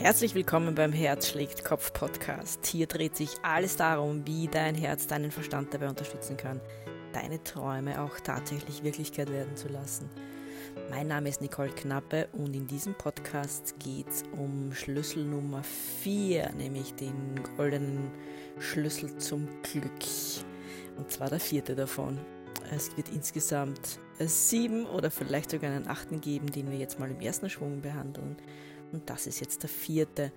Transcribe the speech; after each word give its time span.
Herzlich 0.00 0.34
willkommen 0.34 0.74
beim 0.74 0.92
Herz 0.92 1.28
schlägt 1.28 1.62
Kopf 1.62 1.92
Podcast. 1.92 2.64
Hier 2.64 2.86
dreht 2.86 3.16
sich 3.16 3.32
alles 3.42 3.76
darum, 3.76 4.26
wie 4.26 4.48
dein 4.48 4.74
Herz 4.74 5.06
deinen 5.06 5.30
Verstand 5.30 5.74
dabei 5.74 5.90
unterstützen 5.90 6.38
kann, 6.38 6.58
deine 7.12 7.44
Träume 7.44 8.00
auch 8.00 8.18
tatsächlich 8.18 8.82
Wirklichkeit 8.82 9.30
werden 9.30 9.56
zu 9.56 9.68
lassen. 9.68 10.08
Mein 10.88 11.08
Name 11.08 11.28
ist 11.28 11.42
Nicole 11.42 11.68
Knappe 11.68 12.28
und 12.32 12.56
in 12.56 12.66
diesem 12.66 12.94
Podcast 12.94 13.74
geht 13.78 14.08
es 14.08 14.24
um 14.38 14.72
Schlüssel 14.72 15.22
Nummer 15.22 15.62
4, 15.62 16.52
nämlich 16.56 16.94
den 16.94 17.38
goldenen 17.58 18.10
Schlüssel 18.58 19.14
zum 19.18 19.48
Glück. 19.62 19.92
Und 20.96 21.10
zwar 21.10 21.28
der 21.28 21.40
vierte 21.40 21.76
davon. 21.76 22.18
Es 22.74 22.96
wird 22.96 23.10
insgesamt 23.10 23.98
sieben 24.18 24.86
oder 24.86 25.10
vielleicht 25.10 25.50
sogar 25.50 25.72
einen 25.72 25.88
achten 25.88 26.22
geben, 26.22 26.46
den 26.46 26.70
wir 26.70 26.78
jetzt 26.78 26.98
mal 26.98 27.10
im 27.10 27.20
ersten 27.20 27.50
Schwung 27.50 27.82
behandeln. 27.82 28.38
Und 28.92 29.08
das 29.08 29.26
ist 29.26 29.40
jetzt 29.40 29.62
der 29.62 29.70
vierte. 29.70 30.32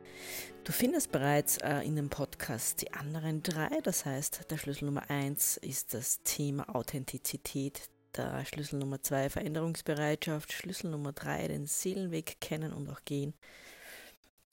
Du 0.64 0.72
findest 0.72 1.12
bereits 1.12 1.58
äh, 1.58 1.80
in 1.80 1.96
dem 1.96 2.10
Podcast 2.10 2.82
die 2.82 2.94
anderen 2.94 3.42
drei. 3.42 3.82
Das 3.82 4.06
heißt, 4.06 4.50
der 4.50 4.58
Schlüssel 4.58 4.86
Nummer 4.86 5.10
eins 5.10 5.58
ist 5.58 5.94
das 5.94 6.22
Thema 6.24 6.74
Authentizität. 6.76 7.90
Der 8.16 8.46
Schlüssel 8.46 8.80
Nummer 8.80 9.02
zwei 9.02 9.30
Veränderungsbereitschaft. 9.30 10.54
Schlüssel 10.54 10.92
Nummer 10.92 11.14
drei 11.14 11.48
den 11.48 11.66
Seelenweg 11.66 12.40
kennen 12.40 12.74
und 12.74 12.90
auch 12.90 13.02
gehen. 13.06 13.34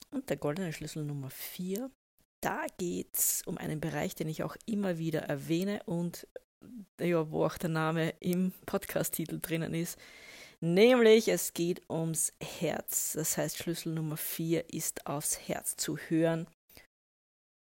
Und 0.09 0.29
der 0.29 0.37
goldene 0.37 0.73
Schlüssel 0.73 1.03
Nummer 1.03 1.29
vier. 1.29 1.91
Da 2.41 2.65
geht 2.79 3.15
es 3.15 3.43
um 3.45 3.57
einen 3.59 3.79
Bereich, 3.79 4.15
den 4.15 4.27
ich 4.27 4.41
auch 4.41 4.57
immer 4.65 4.97
wieder 4.97 5.21
erwähne 5.21 5.83
und 5.85 6.27
ja, 6.99 7.29
wo 7.29 7.45
auch 7.45 7.57
der 7.57 7.69
Name 7.69 8.15
im 8.19 8.51
Podcast-Titel 8.65 9.39
drinnen 9.39 9.75
ist 9.75 9.97
Nämlich 10.63 11.27
es 11.27 11.53
geht 11.53 11.81
ums 11.89 12.33
Herz. 12.39 13.13
Das 13.13 13.35
heißt, 13.35 13.57
Schlüssel 13.57 13.93
Nummer 13.93 14.15
4 14.15 14.71
ist 14.73 15.07
aufs 15.07 15.47
Herz 15.47 15.75
zu 15.75 15.97
hören 15.97 16.47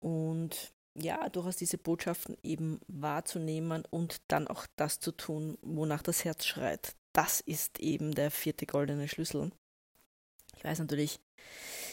und 0.02 0.74
ja, 0.94 1.30
durchaus 1.30 1.56
diese 1.56 1.78
Botschaften 1.78 2.36
eben 2.44 2.82
wahrzunehmen 2.88 3.86
und 3.90 4.22
dann 4.28 4.48
auch 4.50 4.68
das 4.76 5.00
zu 5.00 5.14
tun, 5.14 5.58
wonach 5.62 6.02
das 6.02 6.26
Herz 6.26 6.46
schreit. 6.46 6.96
Das 7.14 7.40
ist 7.40 7.80
eben 7.80 8.14
der 8.14 8.30
vierte 8.30 8.66
goldene 8.66 9.08
Schlüssel. 9.08 9.52
Ich 10.62 10.66
weiß 10.66 10.78
natürlich 10.78 11.20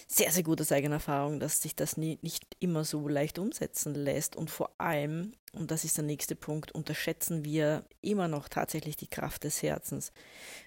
sehr, 0.06 0.30
sehr 0.30 0.42
gut 0.42 0.60
aus 0.60 0.72
eigener 0.72 0.96
Erfahrung, 0.96 1.40
dass 1.40 1.62
sich 1.62 1.74
das 1.74 1.96
nie, 1.96 2.18
nicht 2.20 2.44
immer 2.60 2.84
so 2.84 3.08
leicht 3.08 3.38
umsetzen 3.38 3.94
lässt. 3.94 4.36
Und 4.36 4.50
vor 4.50 4.74
allem, 4.76 5.32
und 5.54 5.70
das 5.70 5.84
ist 5.84 5.96
der 5.96 6.04
nächste 6.04 6.36
Punkt, 6.36 6.72
unterschätzen 6.72 7.46
wir 7.46 7.86
immer 8.02 8.28
noch 8.28 8.50
tatsächlich 8.50 8.98
die 8.98 9.08
Kraft 9.08 9.44
des 9.44 9.62
Herzens. 9.62 10.12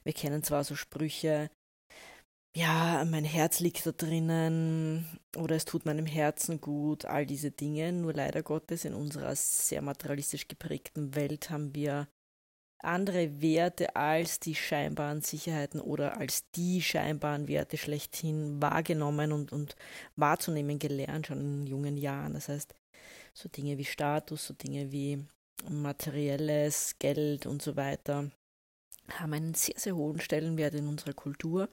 Wir 0.04 0.14
kennen 0.14 0.42
zwar 0.42 0.64
so 0.64 0.76
Sprüche, 0.76 1.52
ja, 2.56 3.06
mein 3.06 3.24
Herz 3.24 3.60
liegt 3.60 3.86
da 3.86 3.92
drinnen 3.92 5.20
oder 5.38 5.56
es 5.56 5.66
tut 5.66 5.86
meinem 5.86 6.08
Herzen 6.08 6.60
gut, 6.60 7.06
all 7.06 7.28
diese 7.28 7.52
Dinge. 7.52 7.94
Nur 7.94 8.14
leider 8.14 8.42
Gottes 8.42 8.84
in 8.84 8.96
unserer 8.96 9.36
sehr 9.36 9.84
materialistisch 9.84 10.48
geprägten 10.48 11.14
Welt 11.14 11.52
haben 11.52 11.76
wir 11.76 12.08
andere 12.84 13.42
Werte 13.42 13.96
als 13.96 14.40
die 14.40 14.56
scheinbaren 14.56 15.22
Sicherheiten 15.22 15.80
oder 15.80 16.18
als 16.18 16.50
die 16.52 16.82
scheinbaren 16.82 17.48
Werte 17.48 17.78
schlechthin 17.78 18.62
wahrgenommen 18.62 19.32
und, 19.32 19.52
und 19.52 19.76
wahrzunehmen 20.16 20.80
gelernt, 20.80 21.28
schon 21.28 21.40
in 21.40 21.68
jungen 21.68 21.98
Jahren. 21.98 22.34
Das 22.34 22.50
heißt, 22.50 22.74
so 23.34 23.50
Dinge 23.50 23.78
wie 23.78 23.86
Status, 23.86 24.48
so 24.48 24.54
Dinge 24.54 24.92
wie 24.92 25.26
materielles, 25.70 26.96
Geld 27.00 27.46
und 27.46 27.62
so 27.62 27.76
weiter 27.76 28.32
haben 29.10 29.34
einen 29.34 29.54
sehr, 29.54 29.76
sehr 29.78 29.96
hohen 29.96 30.20
Stellenwert 30.20 30.74
in 30.74 30.88
unserer 30.88 31.14
Kultur, 31.14 31.70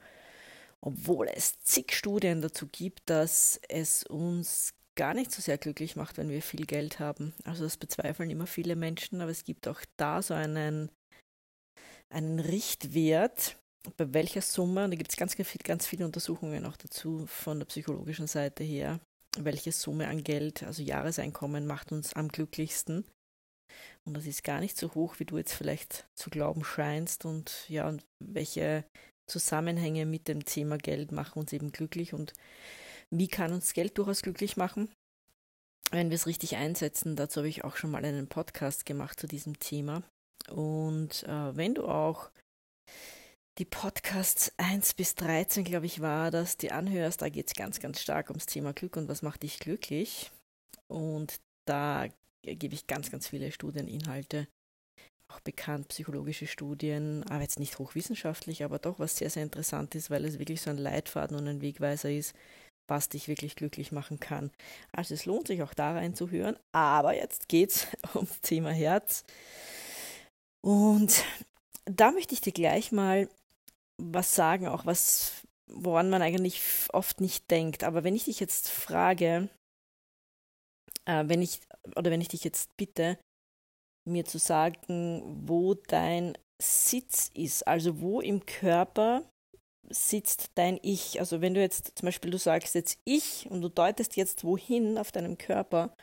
obwohl 0.81 1.27
es 1.33 1.59
zig 1.59 1.93
Studien 1.93 2.41
dazu 2.41 2.67
gibt, 2.67 3.09
dass 3.09 3.59
es 3.69 4.03
uns 4.03 4.73
gar 4.95 5.13
nicht 5.13 5.31
so 5.31 5.41
sehr 5.41 5.57
glücklich 5.57 5.95
macht, 5.95 6.17
wenn 6.17 6.29
wir 6.29 6.41
viel 6.41 6.65
Geld 6.65 6.99
haben. 6.99 7.33
Also 7.45 7.63
das 7.63 7.77
bezweifeln 7.77 8.29
immer 8.29 8.47
viele 8.47 8.75
Menschen, 8.75 9.21
aber 9.21 9.31
es 9.31 9.45
gibt 9.45 9.67
auch 9.67 9.79
da 9.95 10.21
so 10.21 10.33
einen 10.33 10.91
einen 12.09 12.39
Richtwert, 12.39 13.57
bei 13.97 14.13
welcher 14.13 14.41
Summe, 14.41 14.85
und 14.85 14.91
da 14.91 14.97
gibt 14.97 15.11
es 15.11 15.17
ganz, 15.17 15.35
ganz 15.35 15.87
viele 15.87 16.05
Untersuchungen 16.05 16.65
auch 16.65 16.77
dazu 16.77 17.25
von 17.27 17.59
der 17.59 17.65
psychologischen 17.65 18.27
Seite 18.27 18.63
her, 18.63 18.99
welche 19.37 19.71
Summe 19.71 20.07
an 20.07 20.23
Geld, 20.23 20.63
also 20.63 20.81
Jahreseinkommen, 20.81 21.65
macht 21.65 21.91
uns 21.91 22.13
am 22.13 22.29
glücklichsten. 22.29 23.05
Und 24.05 24.15
das 24.15 24.25
ist 24.25 24.43
gar 24.43 24.59
nicht 24.59 24.77
so 24.77 24.93
hoch, 24.95 25.19
wie 25.19 25.25
du 25.25 25.37
jetzt 25.37 25.53
vielleicht 25.53 26.07
zu 26.15 26.29
glauben 26.29 26.63
scheinst. 26.63 27.25
Und 27.25 27.69
ja, 27.69 27.87
und 27.87 28.03
welche 28.19 28.83
Zusammenhänge 29.29 30.05
mit 30.05 30.27
dem 30.27 30.43
Thema 30.43 30.77
Geld 30.77 31.11
machen 31.11 31.39
uns 31.39 31.53
eben 31.53 31.71
glücklich 31.71 32.13
und 32.13 32.33
wie 33.11 33.27
kann 33.27 33.53
uns 33.53 33.73
Geld 33.73 33.97
durchaus 33.97 34.21
glücklich 34.21 34.57
machen, 34.57 34.91
wenn 35.91 36.09
wir 36.09 36.15
es 36.15 36.27
richtig 36.27 36.55
einsetzen. 36.55 37.15
Dazu 37.15 37.39
habe 37.39 37.49
ich 37.49 37.63
auch 37.63 37.75
schon 37.75 37.91
mal 37.91 38.03
einen 38.03 38.27
Podcast 38.27 38.85
gemacht 38.85 39.19
zu 39.19 39.27
diesem 39.27 39.59
Thema. 39.59 40.03
Und 40.51 41.23
äh, 41.23 41.55
wenn 41.55 41.75
du 41.75 41.87
auch 41.87 42.29
die 43.57 43.65
Podcasts 43.65 44.53
1 44.57 44.93
bis 44.93 45.15
13, 45.15 45.65
glaube 45.65 45.85
ich, 45.85 46.01
war 46.01 46.31
das, 46.31 46.57
die 46.57 46.71
anhörst, 46.71 47.21
da 47.21 47.29
geht 47.29 47.47
es 47.47 47.53
ganz, 47.53 47.79
ganz 47.79 47.99
stark 48.01 48.29
ums 48.29 48.45
Thema 48.45 48.73
Glück 48.73 48.95
und 48.95 49.09
was 49.09 49.21
macht 49.21 49.43
dich 49.43 49.59
glücklich. 49.59 50.31
Und 50.87 51.39
da 51.65 52.07
gebe 52.43 52.73
ich 52.73 52.87
ganz, 52.87 53.11
ganz 53.11 53.27
viele 53.27 53.51
Studieninhalte, 53.51 54.47
auch 55.27 55.41
bekannt 55.41 55.89
psychologische 55.89 56.47
Studien, 56.47 57.23
aber 57.29 57.41
jetzt 57.41 57.59
nicht 57.59 57.77
hochwissenschaftlich, 57.77 58.63
aber 58.63 58.79
doch 58.79 58.97
was 58.97 59.17
sehr, 59.17 59.29
sehr 59.29 59.43
interessant 59.43 59.93
ist, 59.93 60.09
weil 60.09 60.25
es 60.25 60.39
wirklich 60.39 60.61
so 60.61 60.69
ein 60.69 60.77
Leitfaden 60.77 61.37
und 61.37 61.47
ein 61.47 61.61
Wegweiser 61.61 62.09
ist, 62.09 62.33
was 62.87 63.09
dich 63.09 63.27
wirklich 63.27 63.55
glücklich 63.55 63.91
machen 63.91 64.19
kann. 64.19 64.51
Also 64.91 65.13
es 65.13 65.25
lohnt 65.25 65.47
sich 65.47 65.61
auch 65.61 65.73
da 65.73 65.91
reinzuhören, 65.91 66.57
aber 66.71 67.15
jetzt 67.15 67.47
geht 67.49 67.71
es 67.71 67.87
ums 68.15 68.41
Thema 68.41 68.71
Herz. 68.71 69.23
Und 70.61 71.23
da 71.85 72.11
möchte 72.11 72.33
ich 72.33 72.41
dir 72.41 72.53
gleich 72.53 72.91
mal 72.91 73.29
was 73.97 74.35
sagen, 74.35 74.67
auch 74.67 74.85
was, 74.85 75.43
woran 75.67 76.09
man 76.09 76.21
eigentlich 76.21 76.61
oft 76.93 77.21
nicht 77.21 77.49
denkt. 77.51 77.83
Aber 77.83 78.03
wenn 78.03 78.15
ich 78.15 78.25
dich 78.25 78.39
jetzt 78.39 78.69
frage, 78.69 79.49
äh, 81.05 81.23
wenn 81.27 81.41
ich, 81.41 81.61
oder 81.95 82.11
wenn 82.11 82.21
ich 82.21 82.29
dich 82.29 82.43
jetzt 82.43 82.75
bitte, 82.77 83.17
mir 84.07 84.25
zu 84.25 84.39
sagen, 84.39 85.21
wo 85.47 85.75
dein 85.75 86.37
Sitz 86.61 87.29
ist, 87.33 87.67
also 87.67 88.01
wo 88.01 88.21
im 88.21 88.45
Körper 88.45 89.23
sitzt 89.89 90.51
dein 90.55 90.79
Ich. 90.81 91.19
Also 91.19 91.41
wenn 91.41 91.53
du 91.53 91.61
jetzt 91.61 91.97
zum 91.97 92.07
Beispiel, 92.07 92.31
du 92.31 92.37
sagst 92.37 92.75
jetzt 92.75 92.99
Ich 93.05 93.49
und 93.49 93.61
du 93.61 93.69
deutest 93.69 94.15
jetzt 94.15 94.43
wohin 94.43 94.97
auf 94.97 95.11
deinem 95.11 95.37
Körper, 95.37 95.95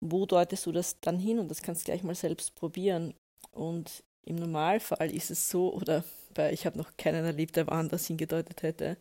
wo 0.00 0.26
deutest 0.26 0.66
du 0.66 0.72
das 0.72 1.00
dann 1.00 1.18
hin? 1.18 1.38
Und 1.38 1.48
das 1.48 1.62
kannst 1.62 1.82
du 1.82 1.84
gleich 1.86 2.02
mal 2.02 2.14
selbst 2.14 2.54
probieren. 2.54 3.14
Und 3.54 4.02
im 4.24 4.36
Normalfall 4.36 5.10
ist 5.14 5.30
es 5.30 5.48
so, 5.48 5.72
oder 5.72 6.04
bei, 6.34 6.52
ich 6.52 6.66
habe 6.66 6.78
noch 6.78 6.96
keinen 6.96 7.24
erlebt, 7.24 7.56
der 7.56 7.66
woanders 7.66 8.06
hingedeutet 8.06 8.62
hätte, 8.62 8.96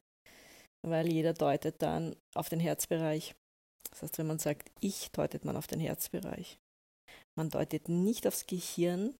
weil 0.86 1.12
jeder 1.12 1.34
deutet 1.34 1.82
dann 1.82 2.16
auf 2.36 2.50
den 2.50 2.60
Herzbereich. 2.60 3.36
Das 3.90 4.04
heißt, 4.04 4.18
wenn 4.18 4.28
man 4.28 4.40
sagt 4.40 4.72
ich, 4.80 5.12
deutet 5.12 5.46
man 5.46 5.56
auf 5.56 5.68
den 5.68 5.80
Herzbereich. 5.80 6.58
Man 7.38 7.50
deutet 7.50 7.90
nicht 7.90 8.28
aufs 8.28 8.48
Gehirn, 8.48 9.16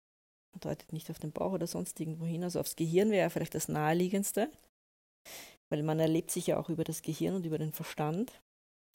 man 0.54 0.60
deutet 0.62 0.92
nicht 0.92 1.10
auf 1.10 1.20
den 1.20 1.32
Bauch 1.32 1.54
oder 1.54 1.68
sonst 1.68 2.00
irgendwo 2.00 2.26
hin. 2.26 2.44
Also 2.44 2.60
aufs 2.60 2.76
Gehirn 2.76 3.12
wäre 3.12 3.30
vielleicht 3.30 3.56
das 3.56 3.68
naheliegendste, 3.68 4.52
weil 5.72 5.84
man 5.84 6.00
erlebt 6.00 6.32
sich 6.32 6.48
ja 6.48 6.60
auch 6.60 6.70
über 6.70 6.84
das 6.84 7.02
Gehirn 7.02 7.36
und 7.36 7.46
über 7.46 7.58
den 7.58 7.74
Verstand. 7.74 8.42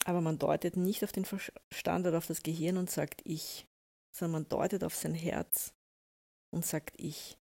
Aber 0.04 0.20
man 0.20 0.38
deutet 0.38 0.76
nicht 0.76 1.02
auf 1.04 1.12
den 1.12 1.24
Verstand 1.24 2.06
oder 2.06 2.18
auf 2.18 2.26
das 2.26 2.42
Gehirn 2.42 2.76
und 2.76 2.90
sagt 2.90 3.22
ich, 3.24 3.66
sondern 4.14 4.42
man 4.42 4.48
deutet 4.48 4.84
auf 4.84 4.94
sein 4.94 5.14
Herz 5.14 5.75
und 6.56 6.64
sagt 6.64 6.94
ich. 6.98 7.36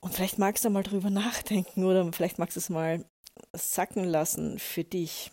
Und 0.00 0.14
vielleicht 0.14 0.38
magst 0.38 0.64
du 0.64 0.70
mal 0.70 0.82
drüber 0.82 1.10
nachdenken 1.10 1.84
oder 1.84 2.12
vielleicht 2.12 2.38
magst 2.38 2.56
du 2.56 2.60
es 2.60 2.68
mal 2.68 3.04
sacken 3.54 4.04
lassen 4.04 4.58
für 4.58 4.84
dich. 4.84 5.30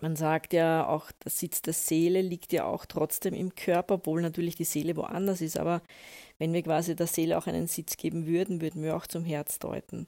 Man 0.00 0.14
sagt 0.14 0.52
ja 0.52 0.86
auch, 0.86 1.10
der 1.12 1.30
Sitz 1.30 1.62
der 1.62 1.72
Seele 1.72 2.22
liegt 2.22 2.52
ja 2.52 2.64
auch 2.64 2.86
trotzdem 2.86 3.34
im 3.34 3.54
Körper, 3.54 3.94
obwohl 3.94 4.22
natürlich 4.22 4.56
die 4.56 4.64
Seele 4.64 4.96
woanders 4.96 5.40
ist. 5.40 5.58
Aber 5.58 5.82
wenn 6.38 6.52
wir 6.52 6.62
quasi 6.62 6.94
der 6.94 7.06
Seele 7.06 7.36
auch 7.36 7.46
einen 7.46 7.66
Sitz 7.66 7.96
geben 7.96 8.26
würden, 8.26 8.60
würden 8.60 8.82
wir 8.82 8.96
auch 8.96 9.06
zum 9.06 9.24
Herz 9.24 9.58
deuten. 9.58 10.06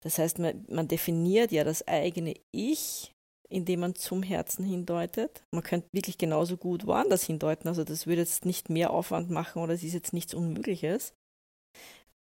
Das 0.00 0.18
heißt, 0.18 0.38
man, 0.38 0.64
man 0.68 0.88
definiert 0.88 1.52
ja 1.52 1.64
das 1.64 1.86
eigene 1.86 2.34
Ich 2.50 3.14
indem 3.48 3.80
man 3.80 3.94
zum 3.94 4.22
Herzen 4.22 4.64
hindeutet. 4.64 5.42
Man 5.52 5.62
könnte 5.62 5.88
wirklich 5.92 6.18
genauso 6.18 6.56
gut 6.56 6.86
woanders 6.86 7.24
hindeuten. 7.24 7.68
Also 7.68 7.84
das 7.84 8.06
würde 8.06 8.20
jetzt 8.20 8.44
nicht 8.44 8.68
mehr 8.68 8.90
Aufwand 8.90 9.30
machen 9.30 9.62
oder 9.62 9.74
es 9.74 9.82
ist 9.82 9.94
jetzt 9.94 10.12
nichts 10.12 10.34
Unmögliches. 10.34 11.14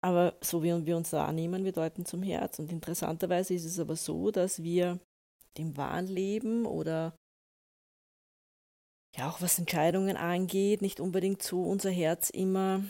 Aber 0.05 0.35
so 0.41 0.65
wie 0.65 0.87
wir 0.87 0.97
uns 0.97 1.13
wahrnehmen, 1.13 1.65
wir 1.65 1.73
deuten 1.73 2.05
zum 2.05 2.23
Herz. 2.23 2.59
Und 2.59 2.73
interessanterweise 2.73 3.55
ist 3.55 3.65
es 3.65 3.79
aber 3.79 3.95
so, 3.95 4.33
dass 4.33 4.63
wir 4.63 4.99
dem 5.59 5.77
wahren 5.77 6.09
Leben 6.09 6.67
oder 6.67 7.15
ja 9.17 9.31
auch 9.31 9.41
was 9.41 9.59
Entscheidungen 9.59 10.17
angeht, 10.17 10.83
nicht 10.83 10.99
unbedingt 10.99 11.43
so 11.43 11.63
unser 11.63 11.91
Herz 11.91 12.31
immer 12.31 12.83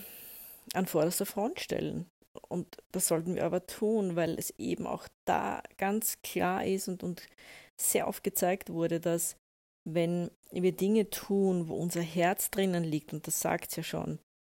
an 0.73 0.87
vorderster 0.87 1.27
Front 1.27 1.61
stellen. 1.61 2.07
Und 2.49 2.79
das 2.93 3.09
sollten 3.09 3.35
wir 3.35 3.45
aber 3.45 3.67
tun, 3.67 4.17
weil 4.17 4.39
es 4.39 4.55
eben 4.59 4.87
auch 4.87 5.07
da 5.27 5.63
ganz 5.77 6.23
klar 6.23 6.65
ist 6.65 6.89
und, 6.89 7.03
und 7.03 7.27
sehr 7.91 8.09
oft 8.09 8.25
gezeigt 8.25 8.71
wurde, 8.71 9.01
dass 9.01 9.37
wenn 9.85 10.31
wir 10.51 10.73
Dinge 10.73 11.11
tun, 11.11 11.69
wo 11.69 11.75
unser 11.75 12.03
Herz 12.03 12.51
drinnen 12.51 12.85
liegt, 12.85 13.13
und 13.13 13.27
das 13.27 13.41
sagt 13.41 13.77
ja 13.77 13.83
schon, 13.83 14.19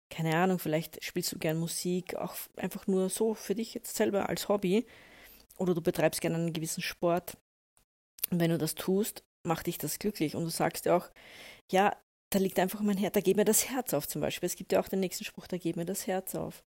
keine 0.09 0.35
Ahnung, 0.35 0.59
vielleicht 0.59 1.03
spielst 1.03 1.31
du 1.31 1.39
gern 1.39 1.57
Musik, 1.57 2.15
auch 2.15 2.35
einfach 2.57 2.87
nur 2.87 3.09
so 3.09 3.33
für 3.33 3.55
dich 3.55 3.73
jetzt 3.73 3.95
selber 3.95 4.29
als 4.29 4.49
Hobby, 4.49 4.85
oder 5.57 5.73
du 5.73 5.81
betreibst 5.81 6.21
gerne 6.21 6.35
einen 6.35 6.53
gewissen 6.53 6.81
Sport. 6.81 7.37
Und 8.29 8.39
wenn 8.39 8.51
du 8.51 8.57
das 8.57 8.75
tust, 8.75 9.23
macht 9.43 9.67
dich 9.67 9.77
das 9.77 9.99
glücklich. 9.99 10.35
Und 10.35 10.43
du 10.43 10.49
sagst 10.49 10.85
ja 10.85 10.97
auch, 10.97 11.09
ja, 11.71 11.95
da 12.31 12.39
liegt 12.39 12.59
einfach 12.59 12.81
mein 12.81 12.97
Herz, 12.97 13.13
da 13.13 13.21
geht 13.21 13.37
mir 13.37 13.45
das 13.45 13.69
Herz 13.69 13.93
auf 13.93 14.07
zum 14.07 14.21
Beispiel. 14.21 14.47
Es 14.47 14.55
gibt 14.55 14.71
ja 14.71 14.79
auch 14.79 14.87
den 14.87 14.99
nächsten 14.99 15.23
Spruch, 15.23 15.47
da 15.47 15.57
geht 15.57 15.75
mir 15.75 15.85
das 15.85 16.07
Herz 16.07 16.33
auf. 16.35 16.63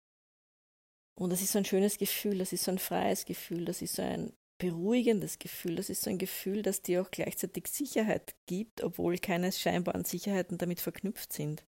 Und 1.14 1.30
das 1.30 1.42
ist 1.42 1.52
so 1.52 1.58
ein 1.58 1.64
schönes 1.64 1.98
Gefühl, 1.98 2.38
das 2.38 2.52
ist 2.52 2.64
so 2.64 2.70
ein 2.70 2.78
freies 2.78 3.24
Gefühl, 3.24 3.64
das 3.64 3.82
ist 3.82 3.94
so 3.94 4.02
ein 4.02 4.32
beruhigendes 4.62 5.40
Gefühl, 5.40 5.74
das 5.74 5.90
ist 5.90 6.02
so 6.02 6.10
ein 6.10 6.18
Gefühl, 6.18 6.62
das 6.62 6.82
dir 6.82 7.02
auch 7.02 7.10
gleichzeitig 7.10 7.66
Sicherheit 7.66 8.36
gibt, 8.46 8.82
obwohl 8.82 9.18
keine 9.18 9.50
scheinbaren 9.50 10.04
Sicherheiten 10.04 10.56
damit 10.56 10.80
verknüpft 10.80 11.32
sind. 11.32 11.64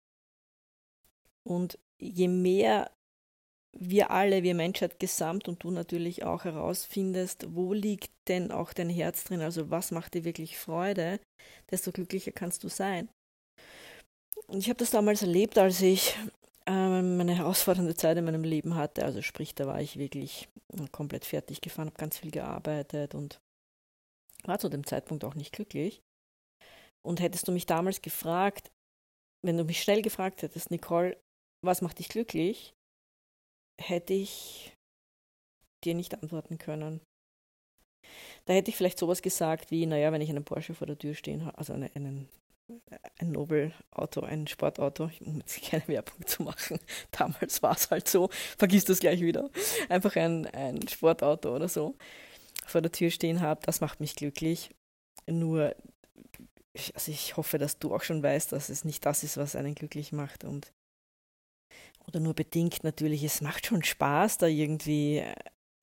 Und 1.47 1.79
je 2.01 2.29
mehr 2.29 2.91
wir 3.77 4.13
alle, 4.13 4.45
wir 4.45 4.55
Menschheit 4.55 5.01
gesamt 5.01 5.49
und 5.49 5.65
du 5.65 5.73
natürlich 5.73 6.23
auch 6.23 6.45
herausfindest, 6.45 7.55
wo 7.57 7.73
liegt 7.73 8.13
denn 8.29 8.53
auch 8.53 8.73
dein 8.73 8.89
Herz 8.89 9.25
drin, 9.25 9.41
also 9.41 9.69
was 9.69 9.91
macht 9.91 10.15
dir 10.15 10.25
wirklich 10.25 10.57
Freude, 10.57 11.19
desto 11.73 11.91
glücklicher 11.91 12.31
kannst 12.31 12.63
du 12.63 12.69
sein. 12.69 13.09
Und 14.47 14.59
ich 14.59 14.69
habe 14.69 14.79
das 14.79 14.91
damals 14.91 15.23
erlebt, 15.23 15.59
als 15.59 15.83
ich 15.83 16.17
ähm, 16.67 17.21
eine 17.21 17.37
herausfordernde 17.37 17.95
Zeit 17.95 18.17
in 18.17 18.25
meinem 18.25 18.45
Leben 18.45 18.75
hatte. 18.75 19.05
Also 19.05 19.23
sprich, 19.23 19.55
da 19.55 19.67
war 19.67 19.81
ich 19.81 19.99
wirklich 19.99 20.49
komplett 20.93 21.25
fertig 21.25 21.61
gefahren, 21.61 21.89
habe 21.89 21.99
ganz 21.99 22.19
viel 22.19 22.31
gearbeitet 22.31 23.15
und 23.15 23.41
war 24.45 24.59
zu 24.59 24.69
dem 24.69 24.87
Zeitpunkt 24.87 25.25
auch 25.25 25.35
nicht 25.35 25.53
glücklich. 25.53 26.03
Und 27.03 27.21
hättest 27.21 27.47
du 27.49 27.53
mich 27.53 27.67
damals 27.67 28.01
gefragt, 28.01 28.71
wenn 29.43 29.59
du 29.59 29.65
mich 29.65 29.83
schnell 29.83 30.01
gefragt 30.01 30.43
hättest, 30.43 30.71
Nicole, 30.71 31.19
was 31.63 31.83
macht 31.83 31.99
dich 31.99 32.09
glücklich, 32.09 32.75
hätte 33.79 34.15
ich 34.15 34.75
dir 35.85 35.95
nicht 35.95 36.15
antworten 36.15 36.59
können. 36.59 37.01
Da 38.47 38.55
hätte 38.55 38.71
ich 38.71 38.77
vielleicht 38.77 38.99
sowas 38.99 39.23
gesagt 39.23 39.71
wie, 39.71 39.87
naja, 39.87 40.13
wenn 40.13 40.21
ich 40.21 40.31
einen 40.31 40.45
Porsche 40.45 40.75
vor 40.75 40.87
der 40.87 40.99
Tür 40.99 41.15
stehen 41.15 41.45
habe, 41.45 41.57
also 41.59 41.73
einen, 41.73 41.91
einen 41.95 42.29
ein 43.19 43.33
Nobel-Auto, 43.33 44.21
ein 44.23 44.47
Sportauto, 44.47 45.11
um 45.21 45.39
jetzt 45.39 45.63
keine 45.63 45.87
Werbung 45.89 46.27
zu 46.27 46.43
machen. 46.43 46.79
Damals 47.11 47.63
war 47.63 47.77
es 47.77 47.91
halt 47.91 48.09
so, 48.09 48.29
vergiss 48.59 48.85
das 48.85 49.01
gleich 49.01 49.21
wieder. 49.21 49.51
Einfach 49.89 50.17
ein, 50.17 50.47
ein 50.47 50.87
Sportauto 50.89 51.55
oder 51.55 51.69
so 51.69 51.95
vor 52.67 52.81
der 52.81 52.93
Tür 52.93 53.11
stehen 53.11 53.41
habe, 53.41 53.61
das 53.65 53.81
macht 53.81 54.01
mich 54.01 54.17
glücklich. 54.17 54.71
Nur, 55.27 55.75
also 56.95 57.13
ich 57.13 57.37
hoffe, 57.37 57.59
dass 57.59 57.79
du 57.79 57.95
auch 57.95 58.03
schon 58.03 58.23
weißt, 58.23 58.53
dass 58.53 58.69
es 58.69 58.85
nicht 58.85 59.05
das 59.07 59.23
ist, 59.23 59.37
was 59.37 59.57
einen 59.57 59.75
glücklich 59.75 60.13
macht 60.13 60.45
und 60.45 60.73
oder 62.07 62.21
nur 62.21 62.35
bedingt 62.35 62.85
natürlich, 62.85 63.25
es 63.25 63.41
macht 63.41 63.67
schon 63.67 63.83
Spaß, 63.83 64.37
da 64.39 64.47
irgendwie 64.47 65.25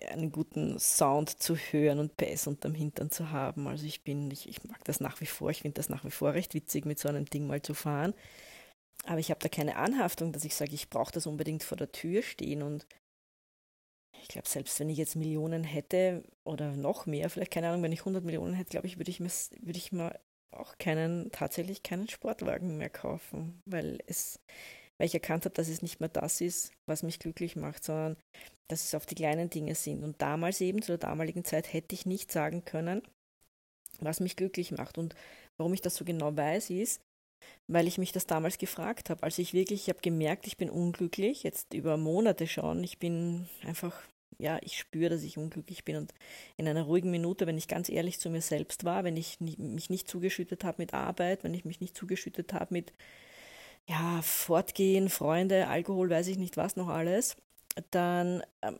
einen 0.10 0.32
guten 0.32 0.80
Sound 0.80 1.30
zu 1.30 1.56
hören 1.56 2.00
und 2.00 2.18
Bass 2.18 2.48
unterm 2.48 2.74
Hintern 2.74 3.12
zu 3.12 3.32
haben. 3.32 3.68
Also 3.68 3.86
ich 3.86 4.04
bin, 4.04 4.30
ich, 4.32 4.48
ich 4.48 4.64
mag 4.64 4.84
das 4.86 5.00
nach 5.00 5.22
wie 5.22 5.26
vor, 5.26 5.50
ich 5.50 5.62
finde 5.62 5.76
das 5.76 5.90
nach 5.90 6.04
wie 6.06 6.12
vor 6.12 6.34
recht 6.34 6.54
witzig, 6.54 6.86
mit 6.86 7.00
so 7.00 7.10
einem 7.10 7.26
Ding 7.26 7.48
mal 7.48 7.62
zu 7.62 7.74
fahren. 7.74 8.14
Aber 9.06 9.20
ich 9.20 9.30
habe 9.32 9.40
da 9.40 9.50
keine 9.50 9.78
Anhaftung, 9.78 10.32
dass 10.32 10.46
ich 10.46 10.56
sage, 10.56 10.74
ich 10.74 10.90
brauche 10.90 11.12
das 11.12 11.28
unbedingt 11.28 11.64
vor 11.64 11.78
der 11.78 11.92
Tür 11.92 12.22
stehen. 12.22 12.62
Und 12.62 12.86
ich 14.22 14.28
glaube, 14.28 14.48
selbst 14.48 14.80
wenn 14.80 14.90
ich 14.90 14.98
jetzt 14.98 15.16
Millionen 15.16 15.64
hätte 15.64 16.24
oder 16.44 16.76
noch 16.76 17.06
mehr, 17.06 17.30
vielleicht 17.30 17.52
keine 17.52 17.70
Ahnung, 17.70 17.84
wenn 17.84 17.92
ich 17.92 18.02
100 18.02 18.24
Millionen 18.24 18.54
hätte, 18.54 18.72
glaube 18.72 18.88
ich, 18.88 18.98
würde 18.98 19.10
ich 19.10 19.20
mir, 19.20 19.32
würde 19.62 19.78
ich 19.78 19.92
mir 19.92 20.20
auch 20.52 20.78
keinen, 20.78 21.32
tatsächlich 21.32 21.82
keinen 21.82 22.08
Sportwagen 22.10 22.78
mehr 22.78 22.90
kaufen, 22.90 23.62
weil 23.66 24.00
es, 24.06 24.40
weil 25.02 25.08
ich 25.08 25.16
erkannt 25.16 25.46
habe, 25.46 25.56
dass 25.56 25.68
es 25.68 25.82
nicht 25.82 26.00
mehr 26.00 26.10
das 26.10 26.42
ist, 26.42 26.74
was 26.88 27.02
mich 27.02 27.18
glücklich 27.18 27.56
macht, 27.56 27.84
sondern 27.84 28.18
dass 28.70 28.84
es 28.84 28.94
auf 28.94 29.08
die 29.08 29.16
kleinen 29.16 29.50
Dinge 29.50 29.74
sind. 29.74 30.04
Und 30.04 30.22
damals 30.22 30.62
eben, 30.62 30.84
zu 30.84 30.92
der 30.92 31.00
damaligen 31.00 31.44
Zeit, 31.44 31.74
hätte 31.74 31.96
ich 31.96 32.06
nicht 32.06 32.32
sagen 32.32 32.66
können, 32.66 33.02
was 34.00 34.20
mich 34.20 34.36
glücklich 34.36 34.72
macht. 34.72 35.00
Und 35.00 35.16
warum 35.58 35.74
ich 35.74 35.82
das 35.82 35.96
so 35.96 36.06
genau 36.06 36.38
weiß, 36.38 36.70
ist, 36.70 37.02
weil 37.68 37.88
ich 37.88 37.98
mich 37.98 38.12
das 38.12 38.28
damals 38.28 38.60
gefragt 38.60 39.10
habe. 39.10 39.24
Also 39.24 39.42
ich 39.42 39.56
wirklich, 39.56 39.82
ich 39.82 39.90
habe 39.90 40.02
gemerkt, 40.04 40.46
ich 40.46 40.58
bin 40.58 40.70
unglücklich, 40.70 41.42
jetzt 41.42 41.74
über 41.74 41.98
Monate 41.98 42.46
schon. 42.46 42.84
Ich 42.84 43.00
bin 43.00 43.48
einfach, 43.64 44.00
ja, 44.38 44.60
ich 44.62 44.78
spüre, 44.78 45.10
dass 45.10 45.24
ich 45.24 45.36
unglücklich 45.36 45.84
bin. 45.84 45.96
Und 45.96 46.14
in 46.58 46.68
einer 46.68 46.84
ruhigen 46.84 47.10
Minute, 47.10 47.48
wenn 47.48 47.58
ich 47.58 47.68
ganz 47.68 47.90
ehrlich 47.90 48.20
zu 48.20 48.30
mir 48.30 48.42
selbst 48.42 48.84
war, 48.84 49.04
wenn 49.04 49.18
ich 49.18 49.40
mich 49.40 49.90
nicht 49.90 50.08
zugeschüttet 50.08 50.64
habe 50.64 50.84
mit 50.84 50.94
Arbeit, 50.94 51.44
wenn 51.44 51.56
ich 51.56 51.66
mich 51.66 51.82
nicht 51.82 51.98
zugeschüttet 51.98 52.54
habe 52.54 52.72
mit, 52.72 52.94
Fortgehen, 54.22 55.10
Freunde, 55.10 55.68
Alkohol, 55.68 56.10
weiß 56.10 56.28
ich 56.28 56.38
nicht 56.38 56.58
was 56.58 56.76
noch 56.76 56.88
alles, 56.88 57.36
dann 57.92 58.44
ähm, 58.62 58.78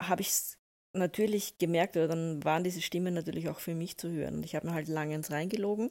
habe 0.00 0.22
ich 0.22 0.28
es 0.28 0.58
natürlich 0.92 1.58
gemerkt, 1.58 1.96
oder 1.96 2.08
dann 2.08 2.42
waren 2.44 2.64
diese 2.64 2.82
Stimmen 2.82 3.14
natürlich 3.14 3.48
auch 3.48 3.60
für 3.60 3.74
mich 3.74 3.96
zu 3.98 4.10
hören. 4.10 4.36
Und 4.36 4.44
ich 4.44 4.54
habe 4.54 4.66
mir 4.66 4.74
halt 4.74 4.88
lange 4.88 5.14
ins 5.14 5.30
reingelogen. 5.30 5.90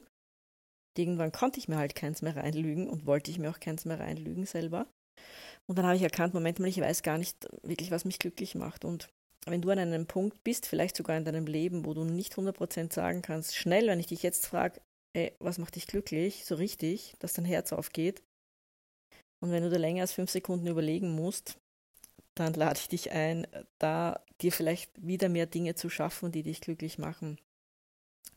Irgendwann 0.96 1.32
konnte 1.32 1.60
ich 1.60 1.68
mir 1.68 1.76
halt 1.76 1.94
keins 1.94 2.22
mehr 2.22 2.36
reinlügen 2.36 2.88
und 2.88 3.06
wollte 3.06 3.30
ich 3.30 3.38
mir 3.38 3.50
auch 3.50 3.60
keins 3.60 3.84
mehr 3.84 4.00
reinlügen 4.00 4.46
selber. 4.46 4.86
Und 5.66 5.78
dann 5.78 5.86
habe 5.86 5.96
ich 5.96 6.02
erkannt, 6.02 6.34
Moment 6.34 6.58
mal, 6.58 6.68
ich 6.68 6.80
weiß 6.80 7.02
gar 7.02 7.18
nicht 7.18 7.48
wirklich, 7.62 7.90
was 7.90 8.04
mich 8.04 8.18
glücklich 8.18 8.54
macht. 8.54 8.84
Und 8.84 9.08
wenn 9.46 9.62
du 9.62 9.70
an 9.70 9.78
einem 9.78 10.06
Punkt 10.06 10.42
bist, 10.42 10.66
vielleicht 10.66 10.96
sogar 10.96 11.16
in 11.16 11.24
deinem 11.24 11.46
Leben, 11.46 11.84
wo 11.84 11.94
du 11.94 12.04
nicht 12.04 12.34
100% 12.34 12.92
sagen 12.92 13.22
kannst, 13.22 13.56
schnell, 13.56 13.86
wenn 13.86 14.00
ich 14.00 14.06
dich 14.06 14.22
jetzt 14.22 14.46
frage, 14.46 14.80
was 15.38 15.58
macht 15.58 15.76
dich 15.76 15.86
glücklich, 15.86 16.44
so 16.44 16.54
richtig, 16.54 17.14
dass 17.18 17.32
dein 17.32 17.44
Herz 17.44 17.72
aufgeht. 17.72 18.22
Und 19.40 19.52
wenn 19.52 19.62
du 19.62 19.70
da 19.70 19.76
länger 19.76 20.02
als 20.02 20.12
fünf 20.12 20.30
Sekunden 20.30 20.66
überlegen 20.66 21.14
musst, 21.14 21.58
dann 22.34 22.54
lade 22.54 22.78
ich 22.80 22.88
dich 22.88 23.12
ein, 23.12 23.46
da 23.78 24.24
dir 24.40 24.52
vielleicht 24.52 24.90
wieder 25.04 25.28
mehr 25.28 25.46
Dinge 25.46 25.74
zu 25.74 25.90
schaffen, 25.90 26.32
die 26.32 26.42
dich 26.42 26.60
glücklich 26.60 26.98
machen. 26.98 27.38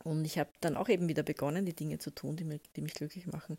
Und 0.04 0.24
ich 0.24 0.38
habe 0.38 0.50
dann 0.60 0.76
auch 0.76 0.88
eben 0.88 1.08
wieder 1.08 1.22
begonnen, 1.22 1.64
die 1.64 1.76
Dinge 1.76 1.98
zu 1.98 2.10
tun, 2.10 2.36
die, 2.36 2.44
mir, 2.44 2.60
die 2.76 2.82
mich 2.82 2.94
glücklich 2.94 3.26
machen. 3.26 3.58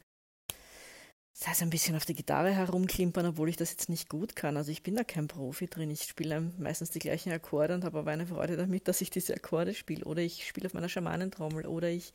Das 1.37 1.47
heißt, 1.47 1.63
ein 1.63 1.71
bisschen 1.71 1.95
auf 1.95 2.05
der 2.05 2.15
Gitarre 2.15 2.51
herumklimpern, 2.51 3.25
obwohl 3.25 3.49
ich 3.49 3.57
das 3.57 3.71
jetzt 3.71 3.89
nicht 3.89 4.07
gut 4.07 4.35
kann. 4.35 4.55
Also 4.55 4.71
ich 4.71 4.83
bin 4.83 4.95
da 4.95 5.03
kein 5.03 5.27
Profi 5.27 5.67
drin. 5.67 5.89
Ich 5.89 6.03
spiele 6.03 6.41
meistens 6.59 6.91
die 6.91 6.99
gleichen 6.99 7.31
Akkorde 7.31 7.73
und 7.73 7.83
habe 7.83 7.99
aber 7.99 8.11
eine 8.11 8.27
Freude 8.27 8.55
damit, 8.55 8.87
dass 8.87 9.01
ich 9.01 9.09
diese 9.09 9.33
Akkorde 9.33 9.73
spiele. 9.73 10.05
Oder 10.05 10.21
ich 10.21 10.47
spiele 10.47 10.67
auf 10.67 10.73
meiner 10.73 10.89
Schamanentrommel. 10.89 11.65
Oder 11.65 11.89
ich 11.89 12.13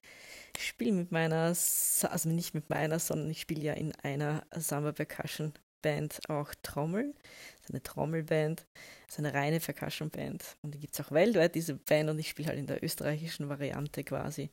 spiele 0.57 0.93
mit 0.93 1.11
meiner, 1.11 1.47
also 1.47 2.29
nicht 2.29 2.55
mit 2.55 2.71
meiner, 2.71 2.99
sondern 3.01 3.29
ich 3.31 3.41
spiele 3.41 3.63
ja 3.63 3.73
in 3.75 3.93
einer 3.97 4.45
Samba 4.55 4.93
Percussion 4.93 5.53
Band 5.83 6.21
auch 6.29 6.55
Trommel. 6.63 7.15
Das 7.57 7.65
ist 7.65 7.71
eine 7.71 7.83
Trommelband, 7.83 8.67
das 9.07 9.15
ist 9.15 9.19
eine 9.19 9.35
reine 9.35 9.61
Percussion-Band. 9.61 10.57
Und 10.63 10.75
die 10.75 10.81
gibt 10.81 10.95
es 10.99 11.05
auch 11.05 11.13
weltweit, 11.13 11.55
diese 11.55 11.75
Band, 11.75 12.11
und 12.11 12.19
ich 12.19 12.29
spiele 12.29 12.49
halt 12.49 12.59
in 12.59 12.67
der 12.67 12.83
österreichischen 12.83 13.49
Variante 13.49 14.05
quasi. 14.05 14.51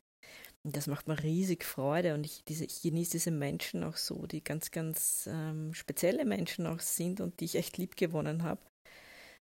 Das 0.68 0.88
macht 0.88 1.08
mir 1.08 1.22
riesig 1.22 1.64
Freude 1.64 2.16
und 2.16 2.26
ich, 2.26 2.44
diese, 2.44 2.66
ich 2.66 2.82
genieße 2.82 3.12
diese 3.12 3.30
Menschen 3.30 3.84
auch 3.84 3.98
so, 3.98 4.26
die 4.26 4.44
ganz, 4.44 4.72
ganz 4.72 5.30
ähm, 5.32 5.76
spezielle 5.76 6.26
Menschen 6.26 6.66
auch 6.66 6.80
sind 6.80 7.22
und 7.22 7.40
die 7.40 7.46
ich 7.46 7.56
echt 7.56 7.78
lieb 7.78 7.96
gewonnen 7.96 8.42
habe, 8.42 8.62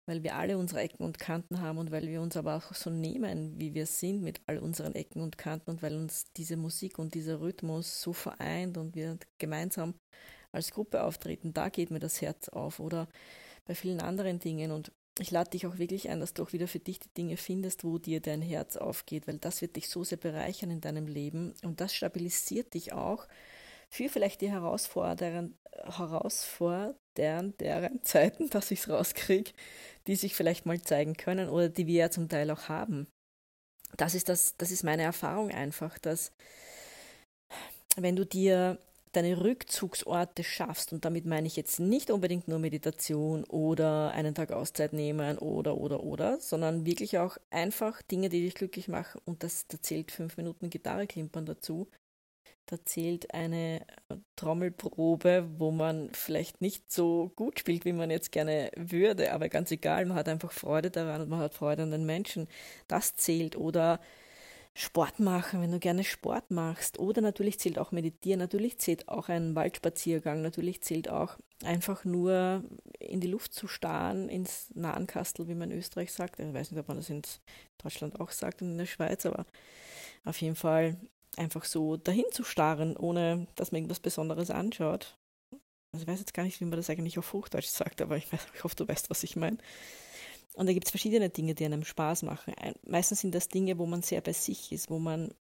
weil 0.05 0.23
wir 0.23 0.37
alle 0.37 0.57
unsere 0.57 0.79
Ecken 0.79 1.03
und 1.03 1.19
Kanten 1.19 1.59
haben 1.59 1.77
und 1.77 1.91
weil 1.91 2.07
wir 2.07 2.21
uns 2.21 2.37
aber 2.37 2.55
auch 2.55 2.73
so 2.73 2.89
nehmen, 2.89 3.59
wie 3.59 3.73
wir 3.73 3.85
sind 3.85 4.21
mit 4.21 4.39
all 4.47 4.59
unseren 4.59 4.95
Ecken 4.95 5.21
und 5.21 5.37
Kanten 5.37 5.71
und 5.71 5.81
weil 5.81 5.97
uns 5.97 6.31
diese 6.37 6.55
Musik 6.55 6.97
und 6.99 7.13
dieser 7.13 7.41
Rhythmus 7.41 8.01
so 8.01 8.13
vereint 8.13 8.77
und 8.77 8.95
wir 8.95 9.17
gemeinsam 9.39 9.95
als 10.53 10.71
Gruppe 10.71 11.03
auftreten, 11.03 11.53
da 11.53 11.67
geht 11.67 11.91
mir 11.91 11.99
das 11.99 12.21
Herz 12.21 12.47
auf 12.47 12.79
oder 12.79 13.09
bei 13.65 13.75
vielen 13.75 13.99
anderen 13.99 14.39
Dingen. 14.39 14.71
Und 14.71 14.91
ich 15.19 15.31
lade 15.31 15.51
dich 15.51 15.67
auch 15.67 15.77
wirklich 15.77 16.09
ein, 16.09 16.19
dass 16.19 16.33
du 16.33 16.43
auch 16.43 16.53
wieder 16.53 16.67
für 16.67 16.79
dich 16.79 16.99
die 16.99 17.09
Dinge 17.09 17.37
findest, 17.37 17.83
wo 17.83 17.97
dir 17.97 18.21
dein 18.21 18.41
Herz 18.41 18.77
aufgeht, 18.77 19.27
weil 19.27 19.37
das 19.37 19.61
wird 19.61 19.75
dich 19.75 19.89
so 19.89 20.03
sehr 20.03 20.17
bereichern 20.17 20.71
in 20.71 20.81
deinem 20.81 21.07
Leben 21.07 21.53
und 21.63 21.81
das 21.81 21.93
stabilisiert 21.93 22.73
dich 22.73 22.93
auch 22.93 23.27
für 23.89 24.09
vielleicht 24.09 24.41
die 24.41 24.51
herausfordernden, 24.51 25.57
herausfordernden 25.83 27.99
Zeiten, 28.03 28.49
dass 28.49 28.71
ich 28.71 28.79
es 28.79 28.89
rauskriege, 28.89 29.51
die 30.07 30.15
sich 30.15 30.35
vielleicht 30.35 30.65
mal 30.65 30.81
zeigen 30.81 31.15
können 31.15 31.49
oder 31.49 31.69
die 31.69 31.87
wir 31.87 31.99
ja 31.99 32.11
zum 32.11 32.29
Teil 32.29 32.51
auch 32.51 32.69
haben. 32.69 33.07
Das 33.97 34.13
ist, 34.13 34.29
das, 34.29 34.55
das 34.57 34.71
ist 34.71 34.83
meine 34.83 35.03
Erfahrung 35.03 35.51
einfach, 35.51 35.97
dass 35.97 36.31
wenn 37.95 38.15
du 38.15 38.25
dir 38.25 38.77
deine 39.11 39.41
Rückzugsorte 39.43 40.43
schaffst, 40.43 40.93
und 40.93 41.05
damit 41.05 41.25
meine 41.25 41.47
ich 41.47 41.55
jetzt 41.55 41.79
nicht 41.79 42.11
unbedingt 42.11 42.47
nur 42.47 42.59
Meditation 42.59 43.43
oder 43.45 44.11
einen 44.11 44.35
Tag 44.35 44.51
Auszeit 44.51 44.93
nehmen 44.93 45.37
oder, 45.39 45.77
oder, 45.77 46.03
oder, 46.03 46.39
sondern 46.39 46.85
wirklich 46.85 47.17
auch 47.17 47.37
einfach 47.49 48.01
Dinge, 48.03 48.29
die 48.29 48.41
dich 48.41 48.55
glücklich 48.55 48.87
machen, 48.87 49.21
und 49.25 49.43
das, 49.43 49.67
da 49.67 49.81
zählt 49.81 50.11
fünf 50.11 50.37
Minuten 50.37 50.69
Gitarre 50.69 51.07
klimpern 51.07 51.45
dazu, 51.45 51.87
da 52.69 52.77
zählt 52.85 53.33
eine 53.33 53.81
Trommelprobe, 54.35 55.49
wo 55.57 55.71
man 55.71 56.11
vielleicht 56.13 56.61
nicht 56.61 56.91
so 56.91 57.31
gut 57.35 57.59
spielt, 57.59 57.83
wie 57.83 57.93
man 57.93 58.11
jetzt 58.11 58.31
gerne 58.31 58.69
würde, 58.77 59.33
aber 59.33 59.49
ganz 59.49 59.71
egal, 59.71 60.05
man 60.05 60.17
hat 60.17 60.29
einfach 60.29 60.51
Freude 60.51 60.91
daran 60.91 61.21
und 61.21 61.29
man 61.29 61.39
hat 61.39 61.55
Freude 61.55 61.81
an 61.81 61.89
den 61.89 62.05
Menschen. 62.05 62.47
Das 62.87 63.15
zählt. 63.15 63.55
Oder 63.55 63.99
Sport 64.79 65.19
machen, 65.19 65.61
wenn 65.61 65.73
du 65.73 65.79
gerne 65.79 66.05
Sport 66.05 66.51
machst. 66.51 66.99
Oder 66.99 67.21
natürlich 67.21 67.59
zählt 67.59 67.77
auch 67.77 67.91
Meditieren, 67.91 68.39
natürlich 68.39 68.77
zählt 68.77 69.09
auch 69.09 69.27
ein 69.27 69.53
Waldspaziergang, 69.53 70.41
natürlich 70.41 70.79
zählt 70.81 71.09
auch 71.09 71.37
einfach 71.65 72.05
nur 72.05 72.63
in 72.97 73.19
die 73.19 73.27
Luft 73.27 73.53
zu 73.53 73.67
starren, 73.67 74.29
ins 74.29 74.71
Nahenkastel, 74.75 75.49
wie 75.49 75.55
man 75.55 75.69
in 75.69 75.79
Österreich 75.79 76.13
sagt. 76.13 76.39
Ich 76.39 76.53
weiß 76.53 76.71
nicht, 76.71 76.79
ob 76.79 76.87
man 76.87 76.95
das 76.95 77.09
in 77.09 77.23
Deutschland 77.83 78.21
auch 78.21 78.31
sagt 78.31 78.61
und 78.61 78.71
in 78.71 78.77
der 78.77 78.85
Schweiz, 78.85 79.25
aber 79.25 79.45
auf 80.23 80.39
jeden 80.39 80.55
Fall 80.55 80.95
einfach 81.35 81.65
so 81.65 81.97
dahin 81.97 82.25
zu 82.31 82.45
starren, 82.45 82.95
ohne 82.95 83.47
dass 83.55 83.73
man 83.73 83.79
irgendwas 83.79 83.99
Besonderes 83.99 84.49
anschaut. 84.49 85.17
Also 85.91 86.03
ich 86.03 86.07
weiß 86.07 86.19
jetzt 86.19 86.33
gar 86.33 86.43
nicht, 86.43 86.61
wie 86.61 86.65
man 86.65 86.77
das 86.77 86.89
eigentlich 86.89 87.19
auf 87.19 87.33
Hochdeutsch 87.33 87.67
sagt, 87.67 88.01
aber 88.01 88.15
ich, 88.15 88.31
weiß, 88.31 88.47
ich 88.55 88.63
hoffe, 88.63 88.77
du 88.77 88.87
weißt, 88.87 89.09
was 89.09 89.23
ich 89.23 89.35
meine. 89.35 89.57
Und 90.59 90.65
da 90.65 90.73
gibt 90.73 90.87
es 90.87 90.91
verschiedene 90.91 91.29
Dinge, 91.29 91.55
die 91.55 91.63
einem 91.63 91.85
Spaß 91.85 92.23
machen. 92.23 92.53
Meistens 92.85 93.21
sind 93.21 93.33
das 93.33 93.47
Dinge, 93.47 93.77
wo 93.77 93.85
man 93.85 94.01
sehr 94.01 94.19
bei 94.19 94.33
sich 94.33 94.73
ist, 94.73 94.89
wo 94.89 94.99
man 94.99 95.33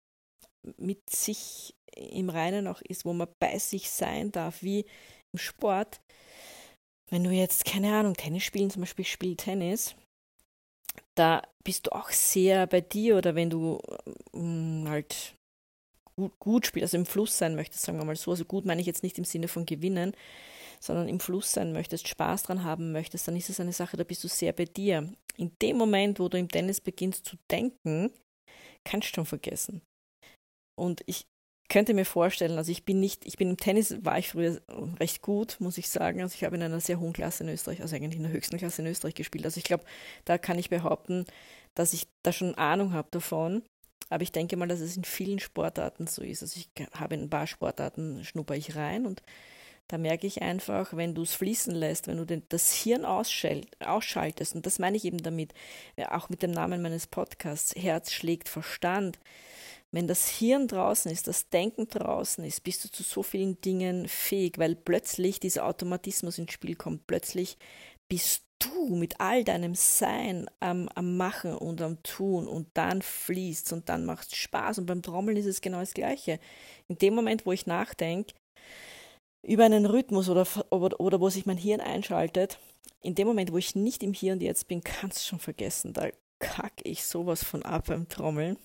mit 0.78 1.10
sich 1.10 1.74
im 1.96 2.30
Reinen 2.30 2.68
auch 2.68 2.82
ist, 2.82 3.04
wo 3.04 3.14
man 3.14 3.28
bei 3.40 3.58
sich 3.58 3.90
sein 3.90 4.32
darf, 4.32 4.62
wie 4.62 4.86
im 5.34 5.40
Sport. 5.40 6.02
Wenn 7.10 7.24
du 7.24 7.32
jetzt, 7.32 7.66
keine 7.66 7.98
Ahnung, 7.98 8.14
Tennis 8.14 8.44
spielen, 8.44 8.70
zum 8.70 8.84
Beispiel 8.84 9.06
Spiel 9.06 9.36
Tennis, 9.36 9.96
da 11.16 11.42
bist 11.64 11.88
du 11.88 11.96
auch 11.96 12.12
sehr 12.12 12.68
bei 12.68 12.82
dir 12.82 13.18
oder 13.18 13.34
wenn 13.34 13.50
du 13.50 13.80
ähm, 14.36 14.86
halt 14.88 15.36
gut, 16.16 16.38
gut 16.38 16.68
spielst, 16.68 16.94
also 16.94 16.98
im 16.98 17.08
Fluss 17.08 17.36
sein 17.36 17.56
möchtest, 17.56 17.86
sagen 17.86 17.98
wir 17.98 18.06
mal 18.06 18.16
so. 18.16 18.30
Also 18.30 18.46
gut 18.46 18.66
meine 18.66 18.82
ich 18.82 18.88
jetzt 18.88 19.02
nicht 19.02 19.18
im 19.18 19.26
Sinne 19.26 19.48
von 19.48 19.66
gewinnen, 19.66 20.14
sondern 20.80 21.08
im 21.08 21.20
Fluss 21.20 21.52
sein 21.52 21.74
möchtest, 21.74 22.08
Spaß 22.08 22.44
dran 22.44 22.64
haben 22.64 22.92
möchtest, 22.92 23.28
dann 23.28 23.36
ist 23.36 23.50
es 23.50 23.60
eine 23.60 23.74
Sache, 23.74 23.98
da 23.98 24.04
bist 24.04 24.24
du 24.24 24.28
sehr 24.28 24.54
bei 24.54 24.66
dir. 24.66 25.12
In 25.36 25.52
dem 25.62 25.78
Moment, 25.78 26.20
wo 26.20 26.30
du 26.30 26.38
im 26.38 26.50
Tennis 26.50 26.82
beginnst 26.82 27.26
zu 27.26 27.36
denken, 27.52 28.12
kannst 28.84 29.10
du 29.10 29.16
schon 29.16 29.26
vergessen. 29.26 29.82
Und 30.80 31.02
ich 31.06 31.26
könnte 31.70 31.94
mir 31.94 32.06
vorstellen, 32.06 32.58
also 32.58 32.72
ich 32.72 32.86
bin 32.86 33.00
nicht, 33.00 33.26
ich 33.26 33.38
bin 33.38 33.50
im 33.50 33.58
Tennis, 33.58 33.98
war 34.04 34.18
ich 34.18 34.30
früher 34.30 34.62
recht 35.00 35.22
gut, 35.22 35.58
muss 35.60 35.78
ich 35.78 35.90
sagen. 35.90 36.22
Also 36.22 36.36
ich 36.36 36.44
habe 36.44 36.56
in 36.56 36.64
einer 36.64 36.80
sehr 36.80 37.00
hohen 37.00 37.14
Klasse 37.14 37.44
in 37.44 37.50
Österreich, 37.50 37.82
also 37.82 37.96
eigentlich 37.96 38.18
in 38.18 38.24
der 38.24 38.32
höchsten 38.32 38.58
Klasse 38.58 38.82
in 38.82 38.88
Österreich 38.88 39.16
gespielt. 39.16 39.46
Also 39.46 39.58
ich 39.58 39.66
glaube, 39.66 39.84
da 40.26 40.38
kann 40.38 40.60
ich 40.60 40.70
behaupten, 40.70 41.26
dass 41.76 41.94
ich 41.94 42.08
da 42.24 42.32
schon 42.32 42.56
Ahnung 42.56 42.94
habe 42.94 43.10
davon. 43.12 43.64
Aber 44.10 44.24
ich 44.24 44.32
denke 44.32 44.56
mal, 44.56 44.68
dass 44.68 44.80
es 44.80 44.96
in 44.96 45.04
vielen 45.04 45.40
Sportarten 45.40 46.08
so 46.08 46.22
ist. 46.22 46.42
Also 46.42 46.58
ich 46.60 46.70
habe 46.94 47.16
in 47.16 47.24
ein 47.24 47.30
paar 47.30 47.48
Sportarten 47.48 48.24
schnupper 48.24 48.56
ich 48.56 48.76
rein 48.76 49.06
und 49.06 49.22
da 49.88 49.98
merke 49.98 50.28
ich 50.28 50.42
einfach, 50.42 50.96
wenn 50.96 51.16
du 51.16 51.24
es 51.24 51.34
fließen 51.34 51.74
lässt, 51.74 52.08
wenn 52.08 52.18
du 52.18 52.26
den, 52.26 52.44
das 52.50 52.74
Hirn 52.74 53.06
ausschaltest, 53.06 54.56
und 54.56 54.66
das 54.66 54.80
meine 54.80 54.98
ich 54.98 55.06
eben 55.06 55.20
damit, 55.20 55.54
auch 56.10 56.30
mit 56.30 56.42
dem 56.44 56.52
Namen 56.52 56.82
meines 56.82 57.08
Podcasts, 57.08 57.74
Herz 57.76 58.12
schlägt 58.12 58.50
Verstand. 58.50 59.20
Wenn 59.92 60.08
das 60.08 60.28
Hirn 60.28 60.68
draußen 60.68 61.10
ist, 61.10 61.28
das 61.28 61.48
Denken 61.50 61.88
draußen 61.88 62.44
ist, 62.44 62.64
bist 62.64 62.84
du 62.84 62.90
zu 62.90 63.04
so 63.04 63.24
vielen 63.24 63.62
Dingen 63.62 64.10
fähig, 64.10 64.58
weil 64.58 64.76
plötzlich 64.76 65.40
dieser 65.40 65.66
Automatismus 65.66 66.38
ins 66.38 66.52
Spiel 66.52 66.76
kommt. 66.76 67.08
Plötzlich 67.08 67.58
bist 68.10 68.44
du 68.60 68.96
mit 68.96 69.22
all 69.22 69.46
deinem 69.46 69.76
Sein 69.76 70.50
am, 70.60 70.90
am 70.90 71.16
Machen 71.16 71.56
und 71.56 71.82
am 71.82 72.04
Tun 72.04 72.48
und 72.48 72.68
dann 72.74 73.02
fließt 73.02 73.72
und 73.72 73.88
dann 73.88 74.04
macht 74.04 74.28
es 74.28 74.36
Spaß. 74.36 74.80
Und 74.80 74.88
beim 74.88 75.02
Trommeln 75.02 75.38
ist 75.38 75.46
es 75.46 75.62
genau 75.62 75.80
das 75.80 75.94
Gleiche. 75.94 76.40
In 76.90 76.98
dem 76.98 77.16
Moment, 77.16 77.46
wo 77.46 77.54
ich 77.54 77.66
nachdenke, 77.66 78.34
über 79.44 79.66
einen 79.66 79.86
Rhythmus 79.86 80.30
oder, 80.30 80.48
oder, 80.70 81.00
oder 81.00 81.22
wo 81.22 81.30
sich 81.30 81.46
mein 81.46 81.58
Hirn 81.58 81.82
einschaltet, 81.82 82.60
in 83.02 83.16
dem 83.16 83.28
Moment, 83.28 83.52
wo 83.52 83.58
ich 83.58 83.76
nicht 83.76 84.04
im 84.04 84.14
Hier 84.14 84.34
und 84.34 84.42
Jetzt 84.42 84.68
bin, 84.68 84.84
kannst 84.84 85.20
du 85.20 85.24
schon 85.24 85.40
vergessen. 85.40 85.94
Da 85.94 86.10
kacke 86.40 86.84
ich 86.84 87.06
sowas 87.06 87.44
von 87.44 87.64
ab 87.64 87.86
beim 87.88 88.10
Trommeln. 88.10 88.58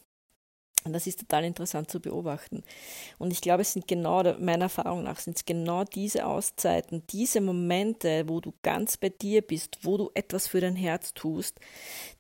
Und 0.85 0.93
das 0.95 1.07
ist 1.07 1.21
total 1.21 1.45
interessant 1.45 1.91
zu 1.91 2.01
beobachten. 2.01 2.65
Und 3.19 3.33
ich 3.33 3.41
glaube, 3.41 3.63
es 3.63 3.73
sind 3.73 3.87
genau, 3.87 4.23
meiner 4.39 4.65
Erfahrung 4.65 5.05
nach, 5.05 5.21
sind 5.21 5.37
es 5.37 5.45
genau 5.45 5.85
diese 5.85 6.27
Auszeiten, 6.27 7.05
diese 7.09 7.41
Momente, 7.41 8.29
wo 8.29 8.41
du 8.41 8.53
ganz 8.63 8.97
bei 8.97 9.09
dir 9.09 9.43
bist, 9.43 9.79
wo 9.83 9.97
du 9.97 10.11
etwas 10.15 10.49
für 10.49 10.61
dein 10.61 10.75
Herz 10.75 11.15
tust, 11.15 11.61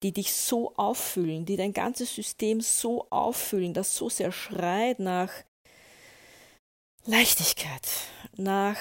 die 0.04 0.12
dich 0.12 0.32
so 0.32 0.74
auffüllen, 0.76 1.44
die 1.44 1.56
dein 1.56 1.72
ganzes 1.72 2.14
System 2.14 2.60
so 2.60 3.06
auffüllen, 3.10 3.74
das 3.74 3.96
so 3.96 4.08
sehr 4.08 4.30
schreit 4.30 5.00
nach 5.00 5.32
Leichtigkeit, 7.04 7.88
nach 8.36 8.76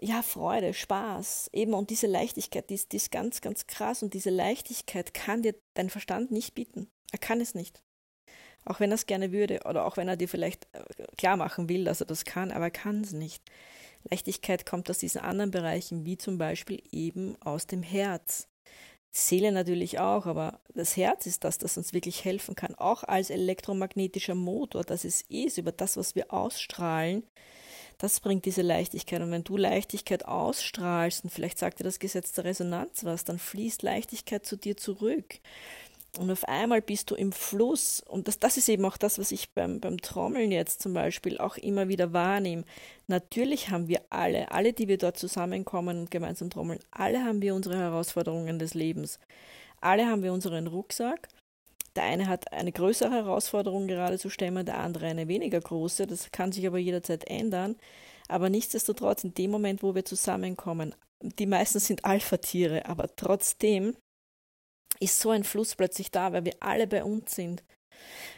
ja, 0.00 0.22
Freude, 0.22 0.74
Spaß, 0.74 1.48
eben 1.52 1.72
und 1.72 1.90
diese 1.90 2.08
Leichtigkeit, 2.08 2.68
die 2.68 2.74
ist, 2.74 2.90
die 2.90 2.96
ist 2.96 3.12
ganz, 3.12 3.40
ganz 3.40 3.68
krass 3.68 4.02
und 4.02 4.14
diese 4.14 4.30
Leichtigkeit 4.30 5.14
kann 5.14 5.42
dir 5.42 5.54
dein 5.74 5.90
Verstand 5.90 6.32
nicht 6.32 6.54
bieten. 6.54 6.90
Er 7.12 7.18
kann 7.18 7.40
es 7.40 7.54
nicht. 7.54 7.84
Auch 8.64 8.80
wenn 8.80 8.90
er 8.90 8.96
es 8.96 9.06
gerne 9.06 9.30
würde 9.30 9.60
oder 9.64 9.86
auch 9.86 9.96
wenn 9.96 10.08
er 10.08 10.16
dir 10.16 10.28
vielleicht 10.28 10.66
äh, 10.72 10.82
klar 11.16 11.36
machen 11.36 11.68
will, 11.68 11.84
dass 11.84 12.00
er 12.00 12.06
das 12.06 12.24
kann, 12.24 12.50
aber 12.50 12.64
er 12.64 12.70
kann 12.72 13.02
es 13.02 13.12
nicht. 13.12 13.44
Leichtigkeit 14.10 14.66
kommt 14.66 14.90
aus 14.90 14.98
diesen 14.98 15.20
anderen 15.20 15.52
Bereichen, 15.52 16.04
wie 16.04 16.18
zum 16.18 16.36
Beispiel 16.36 16.82
eben 16.90 17.40
aus 17.40 17.68
dem 17.68 17.84
Herz. 17.84 18.48
Seele 19.16 19.52
natürlich 19.52 20.00
auch, 20.00 20.26
aber 20.26 20.58
das 20.74 20.96
Herz 20.96 21.26
ist 21.26 21.44
das, 21.44 21.58
das 21.58 21.76
uns 21.76 21.92
wirklich 21.92 22.24
helfen 22.24 22.56
kann, 22.56 22.74
auch 22.74 23.04
als 23.04 23.30
elektromagnetischer 23.30 24.34
Motor, 24.34 24.82
das 24.82 25.04
es 25.04 25.22
ist, 25.28 25.56
über 25.56 25.70
das, 25.70 25.96
was 25.96 26.16
wir 26.16 26.32
ausstrahlen, 26.32 27.22
das 27.98 28.18
bringt 28.18 28.44
diese 28.44 28.62
Leichtigkeit. 28.62 29.22
Und 29.22 29.30
wenn 29.30 29.44
du 29.44 29.56
Leichtigkeit 29.56 30.24
ausstrahlst, 30.24 31.22
und 31.22 31.30
vielleicht 31.30 31.58
sagt 31.58 31.78
dir 31.78 31.84
das 31.84 32.00
Gesetz 32.00 32.32
der 32.32 32.44
Resonanz 32.44 33.04
was, 33.04 33.22
dann 33.22 33.38
fließt 33.38 33.84
Leichtigkeit 33.84 34.44
zu 34.44 34.56
dir 34.56 34.76
zurück. 34.76 35.36
Und 36.18 36.30
auf 36.30 36.44
einmal 36.44 36.80
bist 36.80 37.10
du 37.10 37.14
im 37.14 37.32
Fluss. 37.32 38.02
Und 38.06 38.28
das, 38.28 38.38
das 38.38 38.56
ist 38.56 38.68
eben 38.68 38.84
auch 38.84 38.96
das, 38.96 39.18
was 39.18 39.32
ich 39.32 39.52
beim, 39.52 39.80
beim 39.80 39.98
Trommeln 39.98 40.52
jetzt 40.52 40.80
zum 40.80 40.94
Beispiel 40.94 41.38
auch 41.38 41.56
immer 41.56 41.88
wieder 41.88 42.12
wahrnehme. 42.12 42.64
Natürlich 43.08 43.70
haben 43.70 43.88
wir 43.88 44.00
alle, 44.10 44.50
alle, 44.52 44.72
die 44.72 44.88
wir 44.88 44.98
dort 44.98 45.18
zusammenkommen 45.18 46.00
und 46.00 46.10
gemeinsam 46.10 46.50
trommeln, 46.50 46.80
alle 46.90 47.24
haben 47.24 47.42
wir 47.42 47.54
unsere 47.54 47.76
Herausforderungen 47.76 48.58
des 48.58 48.74
Lebens. 48.74 49.18
Alle 49.80 50.06
haben 50.06 50.22
wir 50.22 50.32
unseren 50.32 50.66
Rucksack. 50.66 51.28
Der 51.96 52.04
eine 52.04 52.26
hat 52.26 52.52
eine 52.52 52.72
größere 52.72 53.10
Herausforderung 53.10 53.86
gerade 53.86 54.18
zu 54.18 54.30
stemmen, 54.30 54.66
der 54.66 54.78
andere 54.78 55.06
eine 55.06 55.28
weniger 55.28 55.60
große. 55.60 56.06
Das 56.06 56.32
kann 56.32 56.52
sich 56.52 56.66
aber 56.66 56.78
jederzeit 56.78 57.28
ändern. 57.28 57.76
Aber 58.28 58.50
nichtsdestotrotz, 58.50 59.24
in 59.24 59.34
dem 59.34 59.50
Moment, 59.50 59.82
wo 59.82 59.94
wir 59.94 60.04
zusammenkommen, 60.04 60.94
die 61.22 61.46
meisten 61.46 61.78
sind 61.78 62.04
Alpha-Tiere, 62.04 62.86
aber 62.86 63.14
trotzdem 63.14 63.96
ist 65.00 65.20
so 65.20 65.30
ein 65.30 65.44
Fluss 65.44 65.74
plötzlich 65.74 66.10
da, 66.10 66.32
weil 66.32 66.44
wir 66.44 66.54
alle 66.60 66.86
bei 66.86 67.04
uns 67.04 67.34
sind. 67.34 67.62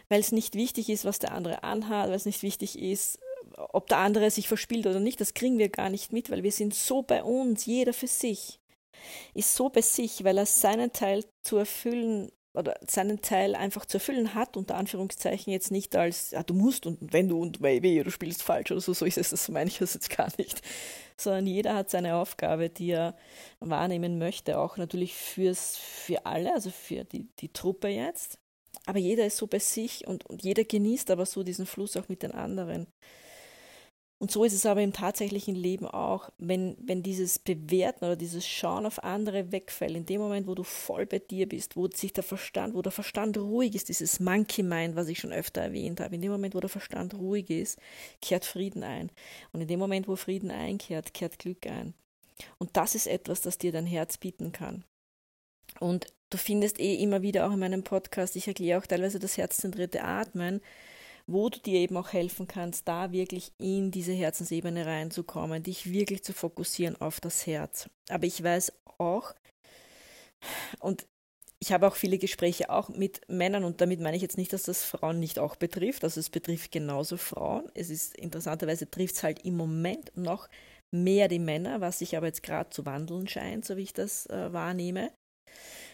Weil 0.08 0.20
es 0.20 0.32
nicht 0.32 0.54
wichtig 0.54 0.88
ist, 0.88 1.04
was 1.04 1.18
der 1.18 1.32
andere 1.32 1.62
anhat, 1.64 2.08
weil 2.08 2.16
es 2.16 2.26
nicht 2.26 2.42
wichtig 2.42 2.78
ist, 2.78 3.18
ob 3.56 3.88
der 3.88 3.98
andere 3.98 4.30
sich 4.30 4.48
verspielt 4.48 4.86
oder 4.86 5.00
nicht, 5.00 5.20
das 5.20 5.34
kriegen 5.34 5.58
wir 5.58 5.68
gar 5.68 5.90
nicht 5.90 6.12
mit, 6.12 6.30
weil 6.30 6.42
wir 6.42 6.52
sind 6.52 6.74
so 6.74 7.02
bei 7.02 7.22
uns, 7.22 7.66
jeder 7.66 7.92
für 7.92 8.06
sich. 8.06 8.60
Ist 9.34 9.54
so 9.54 9.68
bei 9.68 9.82
sich, 9.82 10.24
weil 10.24 10.38
er 10.38 10.46
seinen 10.46 10.92
Teil 10.92 11.24
zu 11.42 11.56
erfüllen 11.56 12.30
oder 12.56 12.74
seinen 12.86 13.20
Teil 13.20 13.54
einfach 13.54 13.84
zu 13.84 13.98
erfüllen 13.98 14.34
hat, 14.34 14.56
unter 14.56 14.76
Anführungszeichen 14.76 15.52
jetzt 15.52 15.70
nicht 15.70 15.94
als, 15.94 16.30
ja, 16.30 16.42
du 16.42 16.54
musst 16.54 16.86
und 16.86 17.12
wenn 17.12 17.28
du 17.28 17.40
und 17.40 17.62
weh, 17.62 18.02
du 18.02 18.10
spielst 18.10 18.42
falsch 18.42 18.70
oder 18.70 18.80
so, 18.80 18.94
so 18.94 19.04
ist 19.04 19.18
es, 19.18 19.30
das 19.30 19.48
meine 19.48 19.68
ich 19.68 19.78
das 19.78 19.94
jetzt 19.94 20.10
gar 20.10 20.32
nicht, 20.38 20.62
sondern 21.16 21.46
jeder 21.46 21.74
hat 21.74 21.90
seine 21.90 22.16
Aufgabe, 22.16 22.70
die 22.70 22.90
er 22.90 23.16
wahrnehmen 23.60 24.18
möchte, 24.18 24.58
auch 24.58 24.76
natürlich 24.76 25.14
fürs, 25.14 25.76
für 25.76 26.24
alle, 26.26 26.54
also 26.54 26.70
für 26.70 27.04
die, 27.04 27.28
die 27.38 27.52
Truppe 27.52 27.88
jetzt, 27.88 28.38
aber 28.86 28.98
jeder 28.98 29.26
ist 29.26 29.36
so 29.36 29.46
bei 29.46 29.58
sich 29.58 30.06
und, 30.06 30.24
und 30.26 30.42
jeder 30.42 30.64
genießt 30.64 31.10
aber 31.10 31.26
so 31.26 31.42
diesen 31.42 31.66
Fluss 31.66 31.96
auch 31.96 32.08
mit 32.08 32.22
den 32.22 32.32
anderen. 32.32 32.86
Und 34.18 34.30
so 34.30 34.44
ist 34.44 34.54
es 34.54 34.64
aber 34.64 34.82
im 34.82 34.94
tatsächlichen 34.94 35.54
Leben 35.54 35.86
auch, 35.86 36.30
wenn, 36.38 36.74
wenn 36.80 37.02
dieses 37.02 37.38
Bewerten 37.38 38.06
oder 38.06 38.16
dieses 38.16 38.46
Schauen 38.46 38.86
auf 38.86 39.04
andere 39.04 39.52
wegfällt, 39.52 39.94
in 39.94 40.06
dem 40.06 40.22
Moment, 40.22 40.46
wo 40.46 40.54
du 40.54 40.62
voll 40.62 41.04
bei 41.04 41.18
dir 41.18 41.46
bist, 41.46 41.76
wo 41.76 41.86
sich 41.88 42.14
der 42.14 42.24
Verstand, 42.24 42.74
wo 42.74 42.80
der 42.80 42.92
Verstand 42.92 43.36
ruhig 43.36 43.74
ist, 43.74 43.90
dieses 43.90 44.18
Monkey 44.18 44.62
Mind, 44.62 44.96
was 44.96 45.08
ich 45.08 45.18
schon 45.18 45.32
öfter 45.32 45.60
erwähnt 45.60 46.00
habe, 46.00 46.14
in 46.14 46.22
dem 46.22 46.32
Moment, 46.32 46.54
wo 46.54 46.60
der 46.60 46.70
Verstand 46.70 47.12
ruhig 47.12 47.50
ist, 47.50 47.78
kehrt 48.22 48.46
Frieden 48.46 48.82
ein. 48.82 49.10
Und 49.52 49.60
in 49.60 49.68
dem 49.68 49.78
Moment, 49.78 50.08
wo 50.08 50.16
Frieden 50.16 50.50
einkehrt, 50.50 51.12
kehrt 51.12 51.38
Glück 51.38 51.66
ein. 51.66 51.92
Und 52.56 52.74
das 52.78 52.94
ist 52.94 53.06
etwas, 53.06 53.42
das 53.42 53.58
dir 53.58 53.72
dein 53.72 53.86
Herz 53.86 54.16
bieten 54.16 54.50
kann. 54.50 54.84
Und 55.78 56.06
du 56.30 56.38
findest 56.38 56.80
eh 56.80 56.94
immer 56.94 57.20
wieder 57.20 57.46
auch 57.46 57.52
in 57.52 57.58
meinem 57.58 57.84
Podcast, 57.84 58.34
ich 58.36 58.48
erkläre 58.48 58.80
auch 58.80 58.86
teilweise 58.86 59.18
das 59.18 59.36
herzenzentrierte 59.36 60.02
Atmen, 60.02 60.62
wo 61.28 61.48
du 61.48 61.58
dir 61.58 61.80
eben 61.80 61.96
auch 61.96 62.12
helfen 62.12 62.46
kannst, 62.46 62.86
da 62.86 63.12
wirklich 63.12 63.52
in 63.58 63.90
diese 63.90 64.12
Herzensebene 64.12 64.86
reinzukommen, 64.86 65.62
dich 65.62 65.90
wirklich 65.90 66.22
zu 66.22 66.32
fokussieren 66.32 67.00
auf 67.00 67.20
das 67.20 67.46
Herz. 67.46 67.88
Aber 68.08 68.24
ich 68.24 68.42
weiß 68.42 68.72
auch, 68.98 69.34
und 70.80 71.06
ich 71.58 71.72
habe 71.72 71.86
auch 71.86 71.96
viele 71.96 72.18
Gespräche 72.18 72.70
auch 72.70 72.90
mit 72.90 73.22
Männern 73.28 73.64
und 73.64 73.80
damit 73.80 74.00
meine 74.00 74.16
ich 74.16 74.22
jetzt 74.22 74.36
nicht, 74.36 74.52
dass 74.52 74.64
das 74.64 74.84
Frauen 74.84 75.18
nicht 75.18 75.38
auch 75.38 75.56
betrifft. 75.56 76.04
Also 76.04 76.20
es 76.20 76.30
betrifft 76.30 76.70
genauso 76.70 77.16
Frauen. 77.16 77.64
Es 77.74 77.90
ist 77.90 78.16
interessanterweise 78.16 78.90
trifft 78.90 79.16
es 79.16 79.22
halt 79.22 79.44
im 79.44 79.56
Moment 79.56 80.12
noch 80.16 80.48
mehr 80.92 81.28
die 81.28 81.38
Männer, 81.38 81.80
was 81.80 81.98
sich 81.98 82.16
aber 82.16 82.26
jetzt 82.26 82.42
gerade 82.42 82.70
zu 82.70 82.84
wandeln 82.86 83.26
scheint, 83.26 83.64
so 83.64 83.76
wie 83.76 83.82
ich 83.82 83.94
das 83.94 84.26
äh, 84.26 84.52
wahrnehme. 84.52 85.10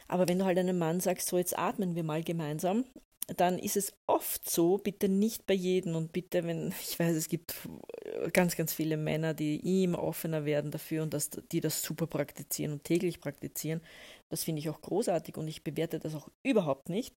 Aber 0.09 0.29
wenn 0.29 0.39
du 0.39 0.45
halt 0.45 0.59
einem 0.59 0.79
Mann 0.79 1.01
sagst, 1.01 1.29
so 1.29 1.39
jetzt 1.39 1.57
atmen 1.59 1.95
wir 1.95 2.03
mal 2.03 2.23
gemeinsam, 2.23 2.85
dann 3.29 3.59
ist 3.59 3.77
es 3.77 3.93
oft 4.07 4.49
so, 4.49 4.79
bitte 4.79 5.09
nicht 5.09 5.47
bei 5.47 5.55
jedem 5.55 5.97
und 5.97 6.13
bitte, 6.13 6.45
wenn, 6.45 6.69
ich 6.83 6.99
weiß, 6.99 7.15
es 7.15 7.29
gibt 7.29 7.55
ganz, 8.33 8.57
ganz 8.57 8.73
viele 8.73 8.97
Männer, 8.97 9.35
die 9.35 9.85
immer 9.85 10.03
offener 10.03 10.45
werden 10.45 10.71
dafür 10.71 11.03
und 11.03 11.15
dass, 11.15 11.31
die 11.31 11.61
das 11.61 11.83
super 11.83 12.07
praktizieren 12.07 12.73
und 12.73 12.85
täglich 12.85 13.21
praktizieren. 13.21 13.81
Das 14.29 14.45
finde 14.45 14.61
ich 14.61 14.69
auch 14.69 14.81
großartig 14.81 15.37
und 15.37 15.49
ich 15.49 15.63
bewerte 15.63 15.99
das 15.99 16.15
auch 16.15 16.29
überhaupt 16.43 16.89
nicht. 16.89 17.15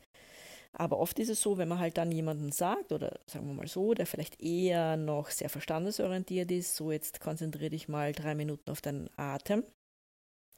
Aber 0.78 1.00
oft 1.00 1.20
ist 1.20 1.30
es 1.30 1.42
so, 1.42 1.58
wenn 1.58 1.70
man 1.70 1.80
halt 1.80 1.98
dann 1.98 2.12
jemanden 2.12 2.52
sagt, 2.52 2.92
oder 2.92 3.20
sagen 3.28 3.48
wir 3.48 3.54
mal 3.54 3.68
so, 3.68 3.94
der 3.94 4.06
vielleicht 4.06 4.42
eher 4.42 4.98
noch 4.98 5.30
sehr 5.30 5.50
verstandesorientiert 5.50 6.52
ist, 6.52 6.76
so 6.76 6.92
jetzt 6.92 7.22
konzentriere 7.22 7.70
dich 7.70 7.88
mal 7.88 8.12
drei 8.12 8.36
Minuten 8.36 8.70
auf 8.70 8.82
deinen 8.82 9.10
Atem, 9.16 9.64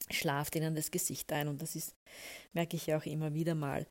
schlaft 0.10 0.56
ihnen 0.56 0.74
das 0.74 0.90
Gesicht 0.90 1.32
ein 1.34 1.48
und 1.48 1.62
das 1.62 1.76
ist, 1.76 1.96
merke 2.52 2.76
ich 2.78 2.88
ja 2.88 2.98
auch 2.98 3.06
immer 3.06 3.36
wieder 3.36 3.54
mal. 3.54 3.86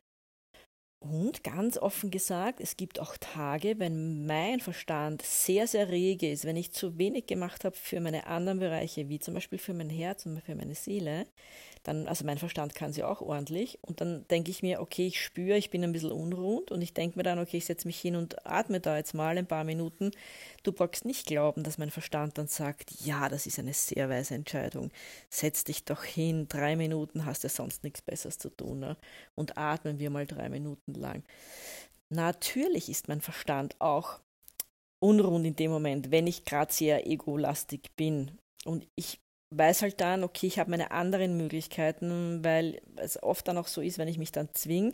Und 0.99 1.43
ganz 1.43 1.77
offen 1.77 2.09
gesagt, 2.09 2.59
es 2.59 2.75
gibt 2.75 2.99
auch 2.99 3.17
Tage, 3.17 3.75
wenn 3.77 4.25
mein 4.25 4.59
Verstand 4.59 5.21
sehr, 5.21 5.67
sehr 5.67 5.89
rege 5.89 6.31
ist, 6.31 6.43
wenn 6.43 6.57
ich 6.57 6.71
zu 6.71 6.97
wenig 6.97 7.27
gemacht 7.27 7.65
habe 7.65 7.75
für 7.75 7.99
meine 7.99 8.25
anderen 8.25 8.59
Bereiche, 8.59 9.07
wie 9.07 9.19
zum 9.19 9.35
Beispiel 9.35 9.59
für 9.59 9.75
mein 9.75 9.91
Herz 9.91 10.25
und 10.25 10.41
für 10.41 10.55
meine 10.55 10.73
Seele, 10.73 11.27
dann, 11.87 12.07
also 12.07 12.25
mein 12.25 12.37
Verstand 12.37 12.75
kann 12.75 12.91
sie 12.91 13.03
auch 13.03 13.21
ordentlich. 13.21 13.79
Und 13.81 14.01
dann 14.01 14.27
denke 14.27 14.51
ich 14.51 14.61
mir, 14.61 14.81
okay, 14.81 15.07
ich 15.07 15.23
spüre, 15.23 15.57
ich 15.57 15.69
bin 15.69 15.83
ein 15.83 15.93
bisschen 15.93 16.11
unruhend 16.11 16.71
und 16.71 16.81
ich 16.81 16.93
denke 16.93 17.17
mir 17.17 17.23
dann, 17.23 17.39
okay, 17.39 17.57
ich 17.57 17.65
setze 17.65 17.87
mich 17.87 17.99
hin 17.99 18.15
und 18.15 18.45
atme 18.45 18.79
da 18.79 18.97
jetzt 18.97 19.13
mal 19.13 19.37
ein 19.37 19.47
paar 19.47 19.63
Minuten. 19.63 20.11
Du 20.63 20.71
brauchst 20.73 21.05
nicht 21.05 21.27
glauben, 21.27 21.63
dass 21.63 21.77
mein 21.77 21.91
Verstand 21.91 22.37
dann 22.37 22.47
sagt, 22.47 22.91
ja, 23.05 23.29
das 23.29 23.45
ist 23.45 23.59
eine 23.59 23.73
sehr 23.73 24.09
weise 24.09 24.35
Entscheidung. 24.35 24.91
Setz 25.29 25.63
dich 25.63 25.85
doch 25.85 26.03
hin, 26.03 26.47
drei 26.49 26.75
Minuten 26.75 27.25
hast 27.25 27.43
du 27.43 27.49
sonst 27.49 27.83
nichts 27.83 28.01
Besseres 28.01 28.37
zu 28.37 28.49
tun. 28.49 28.79
Ne? 28.79 28.97
Und 29.35 29.57
atmen 29.57 29.99
wir 29.99 30.09
mal 30.09 30.25
drei 30.25 30.49
Minuten 30.49 30.93
lang. 30.97 31.23
Natürlich 32.09 32.89
ist 32.89 33.07
mein 33.07 33.21
Verstand 33.21 33.75
auch 33.79 34.19
unruhend 34.99 35.45
in 35.45 35.55
dem 35.55 35.71
Moment, 35.71 36.11
wenn 36.11 36.27
ich 36.27 36.45
gerade 36.45 36.71
sehr 36.71 37.07
egolastig 37.07 37.91
bin. 37.95 38.37
Und 38.65 38.87
ich 38.95 39.19
weiß 39.55 39.81
halt 39.81 40.01
dann, 40.01 40.23
okay, 40.23 40.47
ich 40.47 40.59
habe 40.59 40.71
meine 40.71 40.91
anderen 40.91 41.37
Möglichkeiten, 41.37 42.43
weil 42.43 42.81
es 42.95 43.21
oft 43.21 43.47
dann 43.47 43.57
auch 43.57 43.67
so 43.67 43.81
ist, 43.81 43.97
wenn 43.97 44.07
ich 44.07 44.17
mich 44.17 44.31
dann 44.31 44.53
zwinge, 44.53 44.93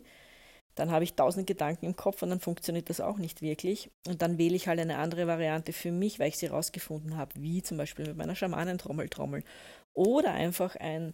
dann 0.76 0.92
habe 0.92 1.04
ich 1.04 1.14
tausend 1.14 1.46
Gedanken 1.46 1.86
im 1.86 1.96
Kopf 1.96 2.24
und 2.24 2.30
dann 2.32 2.40
funktioniert 2.40 2.90
das 2.90 3.00
auch 3.00 3.18
nicht 3.18 3.42
wirklich. 3.42 3.92
Und 4.08 4.22
dann 4.22 4.38
wähle 4.38 4.56
ich 4.56 4.68
halt 4.68 4.80
eine 4.80 4.98
andere 4.98 5.28
Variante 5.28 5.72
für 5.72 5.92
mich, 5.92 6.20
weil 6.20 6.30
ich 6.30 6.38
sie 6.38 6.48
rausgefunden 6.48 7.16
habe, 7.16 7.32
wie 7.38 7.62
zum 7.62 7.78
Beispiel 7.78 8.08
mit 8.08 8.18
meiner 8.18 8.36
Schamanentrommel 8.36 9.10
trommeln. 9.10 9.44
Oder 9.94 10.32
einfach 10.32 10.76
ein 10.76 11.14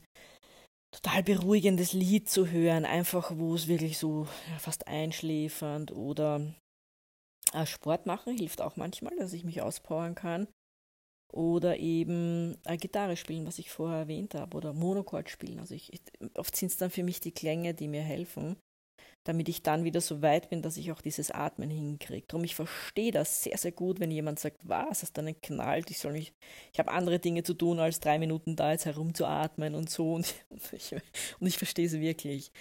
total 0.91 1.23
beruhigendes 1.23 1.93
Lied 1.93 2.29
zu 2.29 2.49
hören, 2.49 2.85
einfach 2.85 3.31
wo 3.35 3.55
es 3.55 3.67
wirklich 3.67 3.97
so 3.97 4.27
ja, 4.51 4.59
fast 4.59 4.87
einschläfernd 4.87 5.91
oder 5.91 6.53
äh, 7.53 7.65
Sport 7.65 8.05
machen 8.05 8.35
hilft 8.35 8.61
auch 8.61 8.75
manchmal, 8.75 9.15
dass 9.17 9.33
ich 9.33 9.43
mich 9.43 9.61
auspowern 9.61 10.15
kann. 10.15 10.47
Oder 11.31 11.77
eben 11.77 12.57
äh, 12.65 12.77
Gitarre 12.77 13.15
spielen, 13.15 13.45
was 13.45 13.59
ich 13.59 13.69
vorher 13.69 13.99
erwähnt 13.99 14.33
habe, 14.33 14.57
oder 14.57 14.73
Monochord 14.73 15.29
spielen. 15.29 15.59
Also 15.59 15.75
ich, 15.75 15.91
oft 16.33 16.55
sind 16.55 16.71
es 16.71 16.77
dann 16.77 16.89
für 16.89 17.03
mich 17.03 17.19
die 17.19 17.31
Klänge, 17.31 17.75
die 17.75 17.87
mir 17.87 18.01
helfen, 18.01 18.57
damit 19.29 19.47
ich 19.47 19.61
dann 19.61 19.83
wieder 19.83 20.01
so 20.01 20.23
weit 20.23 20.49
bin, 20.49 20.63
dass 20.63 20.75
ich 20.75 20.91
auch 20.91 21.01
dieses 21.01 21.29
Atmen 21.29 21.69
hinkriege. 21.69 22.25
Darum, 22.27 22.43
ich 22.43 22.55
verstehe 22.55 23.11
das 23.11 23.43
sehr, 23.43 23.57
sehr 23.59 23.71
gut, 23.71 23.99
wenn 23.99 24.09
jemand 24.09 24.39
sagt, 24.39 24.57
was, 24.67 25.03
hast 25.03 25.19
einen 25.19 25.39
knallt, 25.39 25.91
ich 25.91 25.99
soll 25.99 26.13
mich, 26.13 26.33
ich 26.73 26.79
habe 26.79 26.91
andere 26.91 27.19
Dinge 27.19 27.43
zu 27.43 27.53
tun, 27.53 27.79
als 27.79 27.99
drei 27.99 28.17
Minuten 28.17 28.55
da 28.55 28.71
jetzt 28.71 28.85
herumzuatmen 28.85 29.75
und 29.75 29.87
so. 29.89 30.15
Und, 30.15 30.33
ich, 30.71 30.93
und 31.39 31.47
ich 31.47 31.59
verstehe 31.59 31.85
es 31.85 31.93
wirklich. 31.93 32.51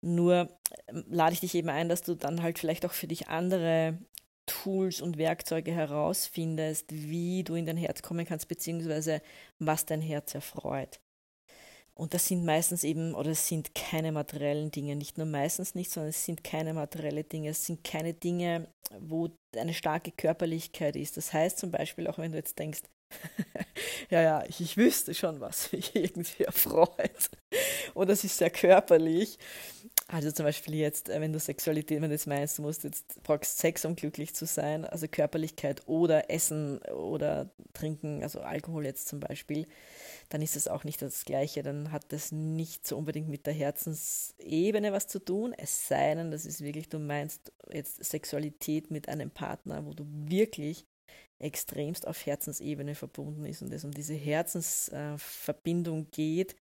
Nur 0.00 0.48
ähm, 0.86 1.04
lade 1.10 1.34
ich 1.34 1.40
dich 1.40 1.54
eben 1.54 1.68
ein, 1.68 1.90
dass 1.90 2.00
du 2.00 2.14
dann 2.14 2.42
halt 2.42 2.58
vielleicht 2.58 2.86
auch 2.86 2.92
für 2.92 3.06
dich 3.06 3.28
andere 3.28 3.98
Tools 4.46 5.02
und 5.02 5.18
Werkzeuge 5.18 5.72
herausfindest, 5.72 6.86
wie 6.90 7.44
du 7.44 7.54
in 7.54 7.66
dein 7.66 7.76
Herz 7.76 8.00
kommen 8.00 8.24
kannst, 8.24 8.48
beziehungsweise 8.48 9.20
was 9.58 9.84
dein 9.84 10.00
Herz 10.00 10.34
erfreut. 10.34 11.00
Und 11.98 12.14
das 12.14 12.26
sind 12.26 12.44
meistens 12.44 12.84
eben, 12.84 13.12
oder 13.14 13.30
es 13.30 13.48
sind 13.48 13.74
keine 13.74 14.12
materiellen 14.12 14.70
Dinge, 14.70 14.94
nicht 14.94 15.18
nur 15.18 15.26
meistens 15.26 15.74
nicht, 15.74 15.90
sondern 15.90 16.10
es 16.10 16.24
sind 16.24 16.44
keine 16.44 16.72
materiellen 16.72 17.28
Dinge, 17.28 17.50
es 17.50 17.66
sind 17.66 17.82
keine 17.82 18.14
Dinge, 18.14 18.68
wo 19.00 19.30
eine 19.56 19.74
starke 19.74 20.12
Körperlichkeit 20.12 20.94
ist. 20.94 21.16
Das 21.16 21.32
heißt 21.32 21.58
zum 21.58 21.72
Beispiel, 21.72 22.06
auch 22.06 22.18
wenn 22.18 22.30
du 22.30 22.38
jetzt 22.38 22.56
denkst, 22.56 22.82
ja, 24.10 24.22
ja, 24.22 24.44
ich, 24.46 24.60
ich 24.60 24.76
wüsste 24.76 25.12
schon, 25.12 25.40
was 25.40 25.72
mich 25.72 25.96
irgendwie 25.96 26.44
erfreut. 26.44 27.30
Und 27.94 28.08
das 28.08 28.22
ist 28.22 28.38
sehr 28.38 28.50
körperlich. 28.50 29.36
Also 30.10 30.32
zum 30.32 30.46
Beispiel 30.46 30.74
jetzt, 30.74 31.10
äh, 31.10 31.20
wenn 31.20 31.34
du 31.34 31.38
Sexualität, 31.38 32.00
wenn 32.00 32.08
du 32.08 32.16
das 32.16 32.26
meinst, 32.26 32.56
du 32.56 32.62
musst 32.62 32.82
jetzt 32.82 33.22
brauchst 33.24 33.58
Sex, 33.58 33.84
um 33.84 33.94
glücklich 33.94 34.34
zu 34.34 34.46
sein, 34.46 34.86
also 34.86 35.06
Körperlichkeit 35.06 35.86
oder 35.86 36.30
Essen 36.30 36.78
oder 36.84 37.50
Trinken, 37.74 38.22
also 38.22 38.40
Alkohol 38.40 38.86
jetzt 38.86 39.08
zum 39.08 39.20
Beispiel, 39.20 39.66
dann 40.30 40.40
ist 40.40 40.56
es 40.56 40.66
auch 40.66 40.84
nicht 40.84 41.02
das 41.02 41.26
Gleiche. 41.26 41.62
Dann 41.62 41.92
hat 41.92 42.10
das 42.12 42.32
nicht 42.32 42.86
so 42.86 42.96
unbedingt 42.96 43.28
mit 43.28 43.46
der 43.46 43.52
Herzensebene 43.52 44.92
was 44.92 45.08
zu 45.08 45.18
tun. 45.18 45.54
Es 45.56 45.88
sei 45.88 46.14
denn, 46.14 46.30
das 46.30 46.46
ist 46.46 46.62
wirklich, 46.62 46.88
du 46.88 46.98
meinst 46.98 47.52
jetzt 47.70 48.02
Sexualität 48.02 48.90
mit 48.90 49.10
einem 49.10 49.30
Partner, 49.30 49.84
wo 49.84 49.92
du 49.92 50.06
wirklich 50.08 50.86
extremst 51.38 52.06
auf 52.06 52.24
Herzensebene 52.24 52.94
verbunden 52.94 53.44
ist 53.44 53.60
und 53.62 53.72
es 53.74 53.84
um 53.84 53.92
diese 53.92 54.14
Herzensverbindung 54.14 56.10
geht 56.10 56.56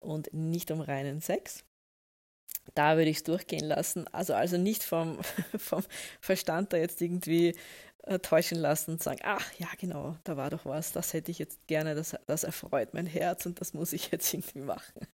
und 0.00 0.32
nicht 0.32 0.70
um 0.70 0.80
reinen 0.80 1.20
Sex 1.20 1.64
da 2.74 2.96
würde 2.96 3.10
ich 3.10 3.18
es 3.18 3.22
durchgehen 3.24 3.64
lassen. 3.64 4.06
Also, 4.08 4.34
also 4.34 4.56
nicht 4.56 4.82
vom, 4.82 5.18
vom 5.58 5.82
Verstand 6.20 6.72
da 6.72 6.76
jetzt 6.76 7.00
irgendwie 7.00 7.54
äh, 8.04 8.18
täuschen 8.20 8.58
lassen 8.58 8.92
und 8.92 9.02
sagen, 9.02 9.20
ach 9.22 9.52
ja, 9.58 9.68
genau, 9.78 10.16
da 10.24 10.36
war 10.36 10.50
doch 10.50 10.64
was, 10.64 10.92
das 10.92 11.12
hätte 11.12 11.30
ich 11.30 11.38
jetzt 11.38 11.66
gerne, 11.66 11.94
das, 11.94 12.16
das 12.26 12.44
erfreut 12.44 12.94
mein 12.94 13.06
Herz 13.06 13.44
und 13.46 13.60
das 13.60 13.74
muss 13.74 13.92
ich 13.92 14.10
jetzt 14.12 14.32
irgendwie 14.32 14.60
machen. 14.60 15.06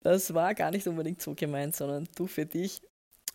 Das 0.00 0.34
war 0.34 0.54
gar 0.54 0.70
nicht 0.70 0.86
unbedingt 0.86 1.22
so 1.22 1.34
gemeint, 1.34 1.76
sondern 1.76 2.08
du 2.16 2.26
für 2.26 2.46
dich 2.46 2.80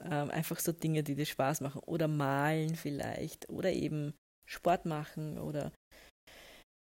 ähm, 0.04 0.32
einfach 0.32 0.60
so 0.60 0.72
Dinge, 0.72 1.04
die 1.04 1.16
dir 1.16 1.26
Spaß 1.26 1.62
machen 1.62 1.82
oder 1.86 2.08
malen 2.08 2.76
vielleicht 2.76 3.50
oder 3.50 3.72
eben 3.72 4.14
Sport 4.46 4.86
machen 4.86 5.38
oder 5.38 5.72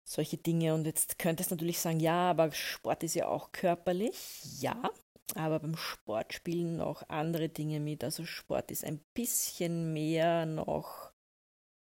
solche 0.07 0.37
Dinge. 0.37 0.73
Und 0.73 0.85
jetzt 0.85 1.19
könntest 1.19 1.51
du 1.51 1.55
natürlich 1.55 1.79
sagen, 1.79 1.99
ja, 1.99 2.31
aber 2.31 2.51
Sport 2.51 3.03
ist 3.03 3.15
ja 3.15 3.27
auch 3.27 3.51
körperlich. 3.51 4.41
Ja, 4.59 4.89
aber 5.35 5.59
beim 5.59 5.75
Sport 5.75 6.33
spielen 6.33 6.77
noch 6.77 7.07
andere 7.09 7.49
Dinge 7.49 7.79
mit. 7.79 8.03
Also 8.03 8.25
Sport 8.25 8.71
ist 8.71 8.83
ein 8.83 8.99
bisschen 9.13 9.93
mehr 9.93 10.45
noch, 10.45 11.11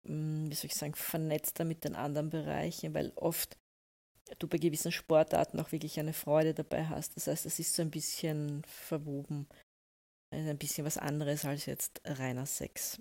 hm, 0.07 0.51
wie 0.51 0.55
soll 0.55 0.67
ich 0.67 0.75
sagen, 0.75 0.95
vernetzter 0.95 1.65
mit 1.65 1.85
den 1.85 1.95
anderen 1.95 2.31
Bereichen, 2.31 2.95
weil 2.95 3.13
oft 3.17 3.59
du 4.39 4.47
bei 4.49 4.59
gewissen 4.59 4.93
Sportarten 4.93 5.59
auch 5.61 5.73
wirklich 5.73 5.99
eine 5.99 6.13
Freude 6.13 6.55
dabei 6.55 6.87
hast. 6.87 7.17
Das 7.17 7.27
heißt, 7.27 7.47
es 7.47 7.59
ist 7.59 7.75
so 7.75 7.83
ein 7.83 7.91
bisschen 7.91 8.63
verwoben. 8.67 9.49
Ein 10.31 10.59
bisschen 10.59 10.85
was 10.85 10.99
anderes 10.99 11.45
als 11.45 11.67
jetzt 11.67 12.03
reiner 12.05 12.45
Sex. 12.45 13.01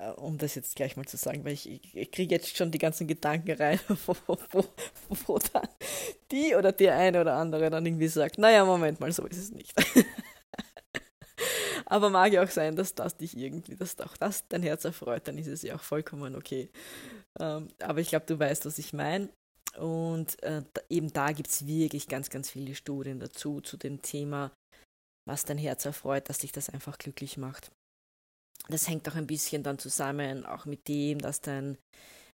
Äh, 0.00 0.10
um 0.12 0.38
das 0.38 0.54
jetzt 0.54 0.76
gleich 0.76 0.96
mal 0.96 1.06
zu 1.06 1.16
sagen, 1.16 1.44
weil 1.44 1.52
ich, 1.52 1.68
ich 1.94 2.10
kriege 2.10 2.34
jetzt 2.34 2.56
schon 2.56 2.70
die 2.70 2.78
ganzen 2.78 3.06
Gedanken 3.06 3.52
rein, 3.52 3.78
wo, 4.06 4.16
wo, 4.26 4.64
wo, 5.26 5.38
dann 5.38 5.68
die 6.30 6.54
oder 6.54 6.72
der 6.72 6.96
eine 6.96 7.20
oder 7.20 7.34
andere 7.34 7.70
dann 7.70 7.84
irgendwie 7.84 8.08
sagt, 8.08 8.38
naja, 8.38 8.64
Moment 8.64 9.00
mal, 9.00 9.12
so 9.12 9.26
ist 9.26 9.36
es 9.36 9.50
nicht. 9.50 9.74
Aber 11.86 12.08
mag 12.08 12.32
ja 12.32 12.44
auch 12.44 12.50
sein, 12.50 12.76
dass 12.76 12.94
das 12.94 13.16
dich 13.16 13.36
irgendwie, 13.36 13.74
dass 13.74 13.98
auch 14.00 14.16
das 14.16 14.46
dein 14.48 14.62
Herz 14.62 14.84
erfreut, 14.84 15.26
dann 15.26 15.38
ist 15.38 15.48
es 15.48 15.62
ja 15.62 15.74
auch 15.74 15.82
vollkommen 15.82 16.36
okay. 16.36 16.70
Ähm, 17.40 17.68
aber 17.80 18.00
ich 18.00 18.10
glaube, 18.10 18.26
du 18.26 18.38
weißt, 18.38 18.64
was 18.66 18.78
ich 18.78 18.92
meine. 18.92 19.28
Und 19.76 20.40
äh, 20.44 20.62
eben 20.88 21.12
da 21.12 21.32
gibt 21.32 21.48
es 21.48 21.66
wirklich 21.66 22.06
ganz, 22.06 22.30
ganz 22.30 22.50
viele 22.50 22.76
Studien 22.76 23.18
dazu, 23.18 23.60
zu 23.60 23.76
dem 23.76 24.02
Thema, 24.02 24.52
was 25.26 25.44
dein 25.44 25.58
Herz 25.58 25.84
erfreut, 25.84 26.28
dass 26.28 26.38
dich 26.38 26.52
das 26.52 26.68
einfach 26.70 26.96
glücklich 26.98 27.36
macht. 27.36 27.72
Das 28.68 28.88
hängt 28.88 29.08
auch 29.08 29.16
ein 29.16 29.26
bisschen 29.26 29.62
dann 29.62 29.78
zusammen, 29.78 30.46
auch 30.46 30.64
mit 30.64 30.86
dem, 30.88 31.18
dass 31.18 31.40
dein 31.40 31.76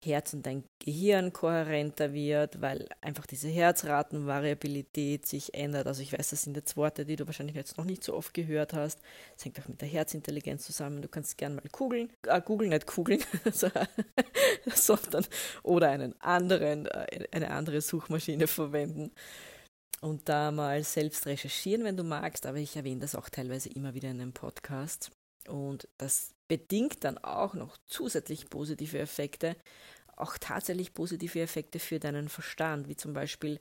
Herz 0.04 0.34
und 0.34 0.46
dein 0.46 0.64
Gehirn 0.80 1.32
kohärenter 1.32 2.12
wird, 2.14 2.60
weil 2.60 2.88
einfach 3.02 3.28
diese 3.28 3.50
Herzratenvariabilität 3.50 5.28
sich 5.28 5.54
ändert. 5.54 5.86
Also 5.86 6.02
ich 6.02 6.12
weiß, 6.12 6.32
das 6.32 6.42
sind 6.42 6.58
jetzt 6.58 6.76
Worte, 6.76 7.06
die 7.06 7.16
du 7.16 7.28
wahrscheinlich 7.28 7.56
jetzt 7.56 7.78
noch 7.78 7.86
nicht 7.86 8.04
so 8.04 8.16
oft 8.16 8.34
gehört 8.34 8.74
hast. 8.74 9.00
Das 9.36 9.46
hängt 9.46 9.60
auch 9.60 9.68
mit 9.68 9.80
der 9.80 9.88
Herzintelligenz 9.88 10.66
zusammen. 10.66 11.04
Du 11.04 11.08
kannst 11.08 11.38
gerne 11.38 11.56
mal 11.56 11.64
googeln, 11.72 12.12
äh, 12.28 12.42
googeln, 12.42 12.72
nicht 12.72 12.88
googeln, 12.88 13.22
sondern 13.54 15.26
oder 15.62 15.90
einen 15.90 16.20
anderen, 16.20 16.88
äh, 16.88 17.28
eine 17.32 17.52
andere 17.52 17.82
Suchmaschine 17.82 18.48
verwenden. 18.48 19.12
und 20.02 20.28
da 20.28 20.52
mal 20.52 20.84
selbst 20.84 21.28
recherchieren, 21.28 21.84
wenn 21.84 21.96
du 21.96 22.04
magst, 22.04 22.48
aber 22.48 22.58
ich 22.58 22.76
erwähne 22.76 23.02
das 23.02 23.14
auch 23.14 23.30
teilweise 23.30 23.70
immer 23.70 23.94
wieder 23.94 24.10
in 24.10 24.20
einem 24.20 24.34
Podcast. 24.34 25.12
Und 25.48 25.88
das 25.98 26.34
bedingt 26.48 27.04
dann 27.04 27.18
auch 27.18 27.54
noch 27.54 27.78
zusätzlich 27.88 28.50
positive 28.50 29.00
Effekte, 29.00 29.56
auch 30.16 30.38
tatsächlich 30.38 30.94
positive 30.94 31.42
Effekte 31.42 31.80
für 31.80 32.00
deinen 32.00 32.30
Verstand, 32.30 32.88
wie 32.88 32.96
zum 32.96 33.14
Beispiel, 33.14 33.60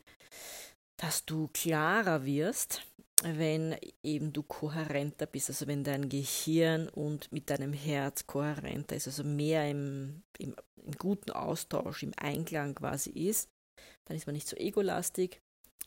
dass 0.97 1.25
du 1.25 1.49
klarer 1.53 2.25
wirst, 2.25 2.83
wenn 3.23 3.77
eben 4.03 4.33
du 4.33 4.43
kohärenter 4.43 5.27
bist, 5.27 5.51
also 5.51 5.67
wenn 5.67 5.85
dein 5.85 6.09
Gehirn 6.09 6.89
und 6.89 7.31
mit 7.33 7.51
deinem 7.51 7.73
Herz 7.73 8.27
kohärenter 8.27 8.97
ist, 8.97 9.07
also 9.07 9.25
mehr 9.25 9.71
im, 9.71 10.23
im, 10.39 10.55
im 10.77 10.93
guten 10.93 11.31
Austausch, 11.31 12.03
im 12.03 12.13
Einklang 12.17 12.75
quasi 12.75 13.11
ist, 13.11 13.49
dann 14.07 14.17
ist 14.17 14.27
man 14.27 14.35
nicht 14.35 14.49
so 14.49 14.57
egolastig. 14.57 15.41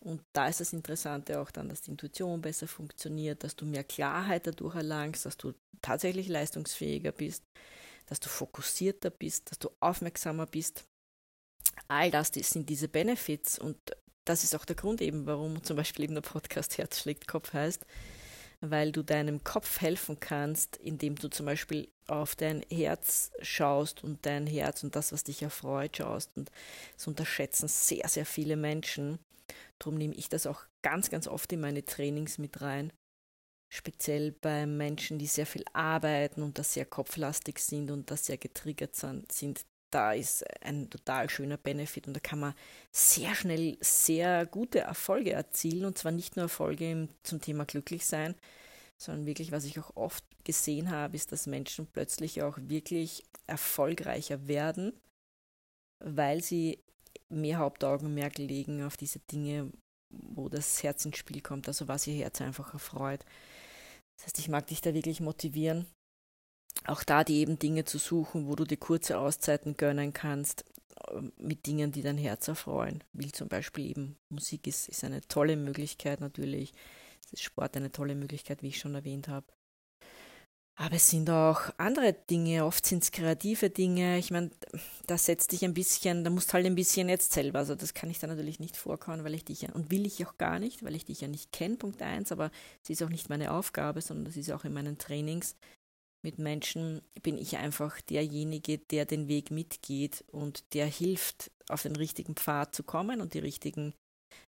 Und 0.03 0.21
da 0.33 0.47
ist 0.47 0.59
das 0.59 0.73
Interessante 0.73 1.39
auch 1.39 1.49
dann, 1.49 1.69
dass 1.69 1.81
die 1.81 1.91
Intuition 1.91 2.41
besser 2.41 2.67
funktioniert, 2.67 3.43
dass 3.43 3.55
du 3.55 3.65
mehr 3.65 3.85
Klarheit 3.85 4.45
dadurch 4.45 4.75
erlangst, 4.75 5.25
dass 5.25 5.37
du 5.37 5.53
tatsächlich 5.81 6.27
leistungsfähiger 6.27 7.13
bist, 7.13 7.43
dass 8.07 8.19
du 8.19 8.27
fokussierter 8.27 9.09
bist, 9.09 9.49
dass 9.49 9.59
du 9.59 9.69
aufmerksamer 9.79 10.45
bist. 10.45 10.83
All 11.87 12.11
das 12.11 12.31
sind 12.33 12.67
diese 12.69 12.89
Benefits 12.89 13.57
und 13.57 13.77
das 14.25 14.43
ist 14.43 14.55
auch 14.55 14.65
der 14.65 14.75
Grund 14.75 15.01
eben, 15.01 15.25
warum 15.25 15.63
zum 15.63 15.77
Beispiel 15.77 16.05
eben 16.05 16.15
der 16.15 16.21
Podcast 16.21 16.77
Herz 16.77 16.99
schlägt 16.99 17.27
Kopf 17.27 17.53
heißt, 17.53 17.85
weil 18.59 18.91
du 18.91 19.03
deinem 19.03 19.43
Kopf 19.43 19.79
helfen 19.79 20.19
kannst, 20.19 20.77
indem 20.77 21.15
du 21.15 21.29
zum 21.29 21.45
Beispiel 21.45 21.89
auf 22.07 22.35
dein 22.35 22.61
Herz 22.69 23.31
schaust 23.41 24.03
und 24.03 24.25
dein 24.25 24.47
Herz 24.47 24.83
und 24.83 24.95
das, 24.97 25.13
was 25.13 25.23
dich 25.23 25.41
erfreut, 25.41 25.97
schaust. 25.97 26.31
Und 26.35 26.51
das 26.95 27.07
unterschätzen 27.07 27.69
sehr, 27.69 28.07
sehr 28.09 28.25
viele 28.25 28.57
Menschen. 28.57 29.19
Darum 29.83 29.97
nehme 29.97 30.15
ich 30.15 30.29
das 30.29 30.47
auch 30.47 30.63
ganz, 30.81 31.09
ganz 31.09 31.27
oft 31.27 31.51
in 31.51 31.59
meine 31.59 31.83
Trainings 31.83 32.37
mit 32.37 32.61
rein. 32.61 32.93
Speziell 33.69 34.31
bei 34.31 34.65
Menschen, 34.65 35.19
die 35.19 35.27
sehr 35.27 35.45
viel 35.45 35.65
arbeiten 35.73 36.41
und 36.41 36.57
das 36.57 36.73
sehr 36.73 36.85
kopflastig 36.85 37.59
sind 37.59 37.91
und 37.91 38.09
das 38.09 38.25
sehr 38.25 38.37
getriggert 38.37 38.95
sind, 38.95 39.65
da 39.89 40.13
ist 40.13 40.43
ein 40.63 40.89
total 40.89 41.29
schöner 41.29 41.57
Benefit 41.57 42.07
und 42.07 42.13
da 42.15 42.19
kann 42.19 42.39
man 42.39 42.53
sehr 42.91 43.35
schnell 43.35 43.77
sehr 43.81 44.45
gute 44.45 44.79
Erfolge 44.79 45.33
erzielen 45.33 45.85
und 45.85 45.97
zwar 45.97 46.11
nicht 46.11 46.35
nur 46.35 46.43
Erfolge 46.43 47.09
zum 47.23 47.41
Thema 47.41 47.65
glücklich 47.65 48.05
sein, 48.05 48.35
sondern 48.97 49.25
wirklich, 49.25 49.51
was 49.51 49.65
ich 49.65 49.79
auch 49.79 49.95
oft 49.95 50.23
gesehen 50.45 50.89
habe, 50.89 51.15
ist, 51.15 51.31
dass 51.31 51.45
Menschen 51.45 51.87
plötzlich 51.87 52.41
auch 52.41 52.57
wirklich 52.57 53.23
erfolgreicher 53.47 54.47
werden, 54.47 54.93
weil 55.99 56.41
sie 56.41 56.79
mehr 57.33 57.59
Hauptaugenmerk 57.59 58.37
legen 58.37 58.83
auf 58.83 58.97
diese 58.97 59.19
Dinge, 59.19 59.71
wo 60.09 60.49
das 60.49 60.83
Herz 60.83 61.05
ins 61.05 61.17
Spiel 61.17 61.41
kommt, 61.41 61.67
also 61.67 61.87
was 61.87 62.07
ihr 62.07 62.15
Herz 62.15 62.41
einfach 62.41 62.73
erfreut. 62.73 63.25
Das 64.17 64.27
heißt, 64.27 64.39
ich 64.39 64.49
mag 64.49 64.67
dich 64.67 64.81
da 64.81 64.93
wirklich 64.93 65.21
motivieren, 65.21 65.87
auch 66.85 67.03
da 67.03 67.23
die 67.23 67.39
eben 67.39 67.59
Dinge 67.59 67.85
zu 67.85 67.97
suchen, 67.97 68.47
wo 68.47 68.55
du 68.55 68.65
dir 68.65 68.77
kurze 68.77 69.17
Auszeiten 69.17 69.77
gönnen 69.77 70.13
kannst, 70.13 70.65
ähm, 71.09 71.33
mit 71.37 71.65
Dingen, 71.65 71.91
die 71.91 72.01
dein 72.01 72.17
Herz 72.17 72.47
erfreuen. 72.47 73.03
Wie 73.13 73.31
zum 73.31 73.47
Beispiel 73.47 73.89
eben 73.89 74.17
Musik 74.29 74.67
ist, 74.67 74.89
ist 74.89 75.03
eine 75.03 75.21
tolle 75.21 75.55
Möglichkeit 75.55 76.19
natürlich. 76.19 76.73
Es 77.25 77.33
ist 77.33 77.43
Sport 77.43 77.77
eine 77.77 77.91
tolle 77.91 78.15
Möglichkeit, 78.15 78.61
wie 78.61 78.67
ich 78.67 78.79
schon 78.79 78.95
erwähnt 78.95 79.27
habe. 79.27 79.47
Aber 80.75 80.95
es 80.95 81.09
sind 81.09 81.29
auch 81.29 81.69
andere 81.77 82.13
Dinge, 82.13 82.65
oft 82.65 82.85
sind 82.85 83.03
es 83.03 83.11
kreative 83.11 83.69
Dinge. 83.69 84.17
Ich 84.17 84.31
meine, 84.31 84.49
da 85.05 85.19
setzt 85.19 85.51
dich 85.51 85.63
ein 85.63 85.75
bisschen, 85.75 86.23
da 86.23 86.31
musst 86.31 86.51
halt 86.53 86.65
ein 86.65 86.73
bisschen 86.73 87.09
jetzt 87.09 87.31
selber. 87.31 87.59
Also 87.59 87.75
das 87.75 87.93
kann 87.93 88.09
ich 88.09 88.17
da 88.17 88.25
natürlich 88.25 88.59
nicht 88.59 88.75
vorkauen, 88.75 89.23
weil 89.23 89.35
ich 89.35 89.45
dich 89.45 89.61
ja, 89.61 89.71
und 89.73 89.91
will 89.91 90.07
ich 90.07 90.25
auch 90.25 90.37
gar 90.37 90.57
nicht, 90.57 90.83
weil 90.83 90.95
ich 90.95 91.05
dich 91.05 91.21
ja 91.21 91.27
nicht 91.27 91.51
kenne, 91.51 91.75
Punkt 91.75 92.01
eins, 92.01 92.31
aber 92.31 92.49
es 92.83 92.89
ist 92.89 93.03
auch 93.03 93.09
nicht 93.09 93.29
meine 93.29 93.51
Aufgabe, 93.51 94.01
sondern 94.01 94.25
das 94.25 94.35
ist 94.35 94.51
auch 94.51 94.65
in 94.65 94.73
meinen 94.73 94.97
Trainings, 94.97 95.55
mit 96.25 96.39
Menschen 96.39 97.01
bin 97.21 97.37
ich 97.37 97.57
einfach 97.57 97.99
derjenige, 98.01 98.77
der 98.77 99.05
den 99.05 99.27
Weg 99.27 99.51
mitgeht 99.51 100.23
und 100.31 100.73
der 100.73 100.87
hilft, 100.87 101.51
auf 101.69 101.83
den 101.83 101.95
richtigen 101.95 102.35
Pfad 102.35 102.73
zu 102.73 102.83
kommen 102.83 103.21
und 103.21 103.33
die 103.33 103.39
richtigen 103.39 103.93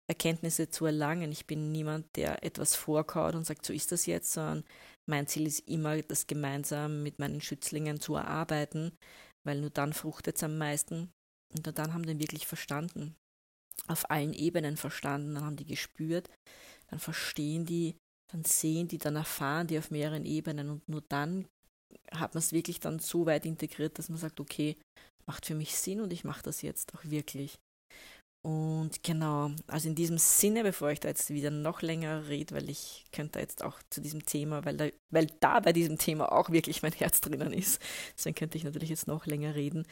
Erkenntnisse 0.08 0.70
zu 0.70 0.86
erlangen. 0.86 1.32
Ich 1.32 1.46
bin 1.46 1.72
niemand, 1.72 2.16
der 2.16 2.44
etwas 2.44 2.76
vorkaut 2.76 3.36
und 3.36 3.46
sagt, 3.46 3.66
so 3.66 3.74
ist 3.74 3.92
das 3.92 4.06
jetzt, 4.06 4.32
sondern 4.32 4.64
mein 5.10 5.28
Ziel 5.28 5.48
ist 5.48 5.68
immer, 5.68 6.02
das 6.02 6.28
gemeinsam 6.28 7.04
mit 7.04 7.20
meinen 7.20 7.42
Schützlingen 7.42 8.00
zu 8.00 8.16
erarbeiten, 8.16 8.92
weil 9.46 9.62
nur 9.62 9.70
dann 9.70 9.94
fruchtet 9.94 10.38
es 10.38 10.44
am 10.44 10.58
meisten. 10.58 11.12
Und 11.54 11.66
nur 11.66 11.74
dann 11.74 11.94
haben 11.94 12.06
die 12.06 12.20
wirklich 12.20 12.48
verstanden, 12.48 13.16
auf 13.88 14.10
allen 14.10 14.34
Ebenen 14.34 14.78
verstanden, 14.78 15.36
dann 15.36 15.46
haben 15.46 15.58
die 15.58 15.66
gespürt, 15.66 16.30
dann 16.88 17.00
verstehen 17.00 17.66
die, 17.66 17.96
dann 18.32 18.44
sehen 18.44 18.88
die, 18.88 18.98
dann 18.98 19.16
erfahren 19.16 19.68
die 19.68 19.78
auf 19.78 19.92
mehreren 19.92 20.26
Ebenen. 20.26 20.70
Und 20.70 20.90
nur 20.90 21.02
dann 21.10 21.48
hat 22.12 22.34
man 22.34 22.40
es 22.40 22.52
wirklich 22.52 22.80
dann 22.80 23.00
so 23.00 23.26
weit 23.26 23.46
integriert, 23.46 24.00
dass 24.00 24.10
man 24.10 24.18
sagt, 24.18 24.40
okay, 24.40 24.78
macht 25.26 25.46
für 25.46 25.56
mich 25.56 25.76
Sinn 25.76 26.02
und 26.02 26.12
ich 26.14 26.24
mache 26.24 26.44
das 26.44 26.62
jetzt 26.62 26.94
auch 26.96 27.04
wirklich. 27.06 27.56
Und 28.46 29.02
genau, 29.02 29.50
also 29.66 29.90
in 29.90 29.96
diesem 29.96 30.20
Sinne, 30.20 30.62
bevor 30.62 30.92
ich 30.92 31.00
da 31.00 31.08
jetzt 31.08 31.32
wieder 31.32 31.50
noch 31.50 31.82
länger 31.82 32.28
rede, 32.28 32.54
weil 32.54 32.70
ich 32.70 33.06
könnte 33.12 33.40
jetzt 33.40 33.64
auch 33.64 33.80
zu 33.90 34.02
diesem 34.02 34.24
Thema, 34.24 34.64
weil 34.64 34.78
da, 34.78 34.88
weil 35.10 35.26
da 35.40 35.60
bei 35.62 35.74
diesem 35.74 35.98
Thema 35.98 36.32
auch 36.32 36.52
wirklich 36.52 36.84
mein 36.84 36.92
Herz 36.92 37.22
drinnen 37.22 37.52
ist, 37.52 37.82
deswegen 38.16 38.36
könnte 38.36 38.60
ich 38.60 38.64
natürlich 38.64 38.92
jetzt 38.92 39.08
noch 39.08 39.26
länger 39.26 39.56
reden. 39.56 39.88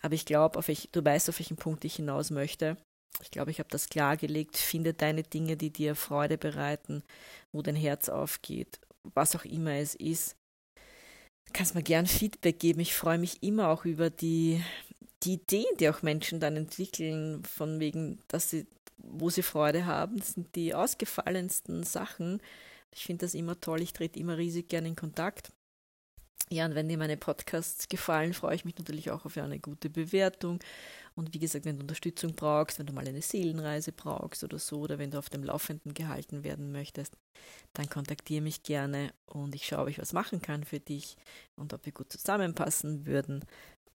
Aber 0.00 0.14
ich 0.14 0.24
glaube, 0.24 0.58
du 0.58 1.04
weißt, 1.04 1.28
auf 1.28 1.38
welchen 1.38 1.58
Punkt 1.58 1.84
ich 1.84 1.96
hinaus 1.96 2.30
möchte. 2.30 2.78
Ich 3.22 3.30
glaube, 3.30 3.50
ich 3.50 3.58
habe 3.58 3.68
das 3.68 3.90
klargelegt. 3.90 4.56
Finde 4.56 4.94
deine 4.94 5.22
Dinge, 5.22 5.58
die 5.58 5.70
dir 5.70 5.94
Freude 5.94 6.38
bereiten, 6.38 7.02
wo 7.52 7.60
dein 7.60 7.76
Herz 7.76 8.08
aufgeht, 8.08 8.80
was 9.14 9.36
auch 9.36 9.44
immer 9.44 9.74
es 9.74 9.94
ist 9.94 10.34
kannst 11.52 11.74
mir 11.74 11.82
gern 11.82 12.06
Feedback 12.06 12.58
geben. 12.58 12.80
Ich 12.80 12.94
freue 12.94 13.18
mich 13.18 13.42
immer 13.42 13.68
auch 13.68 13.84
über 13.84 14.10
die, 14.10 14.62
die 15.22 15.34
Ideen, 15.34 15.76
die 15.80 15.88
auch 15.88 16.02
Menschen 16.02 16.40
dann 16.40 16.56
entwickeln, 16.56 17.44
von 17.44 17.80
wegen, 17.80 18.20
dass 18.28 18.50
sie, 18.50 18.66
wo 18.98 19.30
sie 19.30 19.42
Freude 19.42 19.86
haben. 19.86 20.20
Sind 20.20 20.54
die 20.54 20.74
ausgefallensten 20.74 21.82
Sachen. 21.82 22.40
Ich 22.92 23.04
finde 23.04 23.26
das 23.26 23.34
immer 23.34 23.60
toll. 23.60 23.82
Ich 23.82 23.92
trete 23.92 24.18
immer 24.18 24.38
riesig 24.38 24.68
gern 24.68 24.86
in 24.86 24.96
Kontakt. 24.96 25.52
Ja, 26.50 26.64
und 26.64 26.74
wenn 26.74 26.88
dir 26.88 26.96
meine 26.96 27.18
Podcasts 27.18 27.88
gefallen, 27.88 28.32
freue 28.32 28.54
ich 28.54 28.64
mich 28.64 28.78
natürlich 28.78 29.10
auch 29.10 29.26
auf 29.26 29.36
eine 29.36 29.58
gute 29.58 29.90
Bewertung. 29.90 30.60
Und 31.14 31.34
wie 31.34 31.38
gesagt, 31.38 31.66
wenn 31.66 31.76
du 31.76 31.82
Unterstützung 31.82 32.34
brauchst, 32.34 32.78
wenn 32.78 32.86
du 32.86 32.92
mal 32.94 33.06
eine 33.06 33.20
Seelenreise 33.20 33.92
brauchst 33.92 34.44
oder 34.44 34.58
so, 34.58 34.80
oder 34.80 34.98
wenn 34.98 35.10
du 35.10 35.18
auf 35.18 35.28
dem 35.28 35.42
Laufenden 35.44 35.92
gehalten 35.92 36.44
werden 36.44 36.72
möchtest, 36.72 37.12
dann 37.74 37.90
kontaktiere 37.90 38.40
mich 38.40 38.62
gerne 38.62 39.12
und 39.26 39.54
ich 39.54 39.66
schaue, 39.66 39.82
ob 39.82 39.88
ich 39.88 39.98
was 39.98 40.12
machen 40.12 40.40
kann 40.40 40.64
für 40.64 40.80
dich 40.80 41.16
und 41.56 41.74
ob 41.74 41.84
wir 41.84 41.92
gut 41.92 42.10
zusammenpassen 42.12 43.04
würden. 43.04 43.44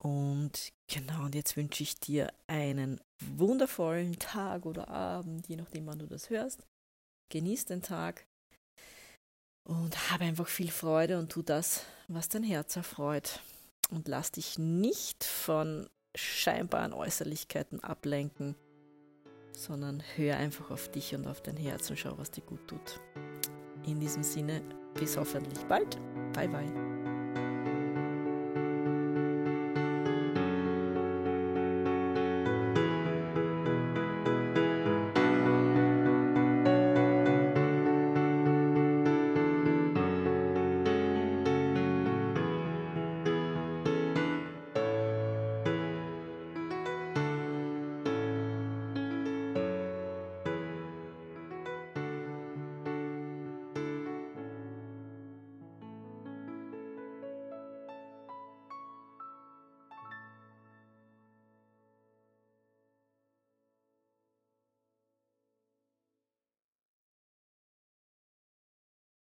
Und 0.03 0.73
genau, 0.88 1.27
und 1.27 1.35
jetzt 1.35 1.57
wünsche 1.57 1.85
ich 1.85 2.01
dir 2.01 2.33
einen 2.49 3.01
wundervollen 3.21 4.19
Tag 4.19 4.67
oder 4.67 4.88
Abend, 4.88 5.47
je 5.47 5.57
nachdem, 5.57 5.87
wann 5.87 6.01
du 6.01 6.07
das 6.07 6.29
hörst. 6.29 6.67
Genieß 7.29 7.67
den 7.67 7.83
Tag 7.83 8.27
und 9.65 10.11
habe 10.11 10.25
einfach 10.25 10.49
viel 10.49 10.71
Freude 10.71 11.19
und 11.19 11.31
tu 11.31 11.43
das, 11.43 11.85
was 12.09 12.29
dein 12.29 12.43
Herz 12.43 12.77
erfreut. 12.77 13.41
Und 13.91 14.09
lass 14.09 14.33
dich 14.33 14.59
nicht 14.59 15.25
von 15.25 15.88
scheinbaren 16.15 16.93
Äußerlichkeiten 16.93 17.85
ablenken, 17.85 18.57
sondern 19.53 20.03
hör 20.17 20.38
einfach 20.38 20.71
auf 20.71 20.91
dich 20.91 21.15
und 21.15 21.27
auf 21.27 21.43
dein 21.43 21.57
Herz 21.57 21.91
und 21.91 21.99
schau, 21.99 22.17
was 22.17 22.31
dir 22.31 22.43
gut 22.43 22.67
tut. 22.67 23.01
In 23.87 24.01
diesem 24.01 24.23
Sinne, 24.23 24.62
bis 24.95 25.17
hoffentlich 25.17 25.62
bald. 25.65 25.99
Bye 26.33 26.49
bye. 26.49 26.91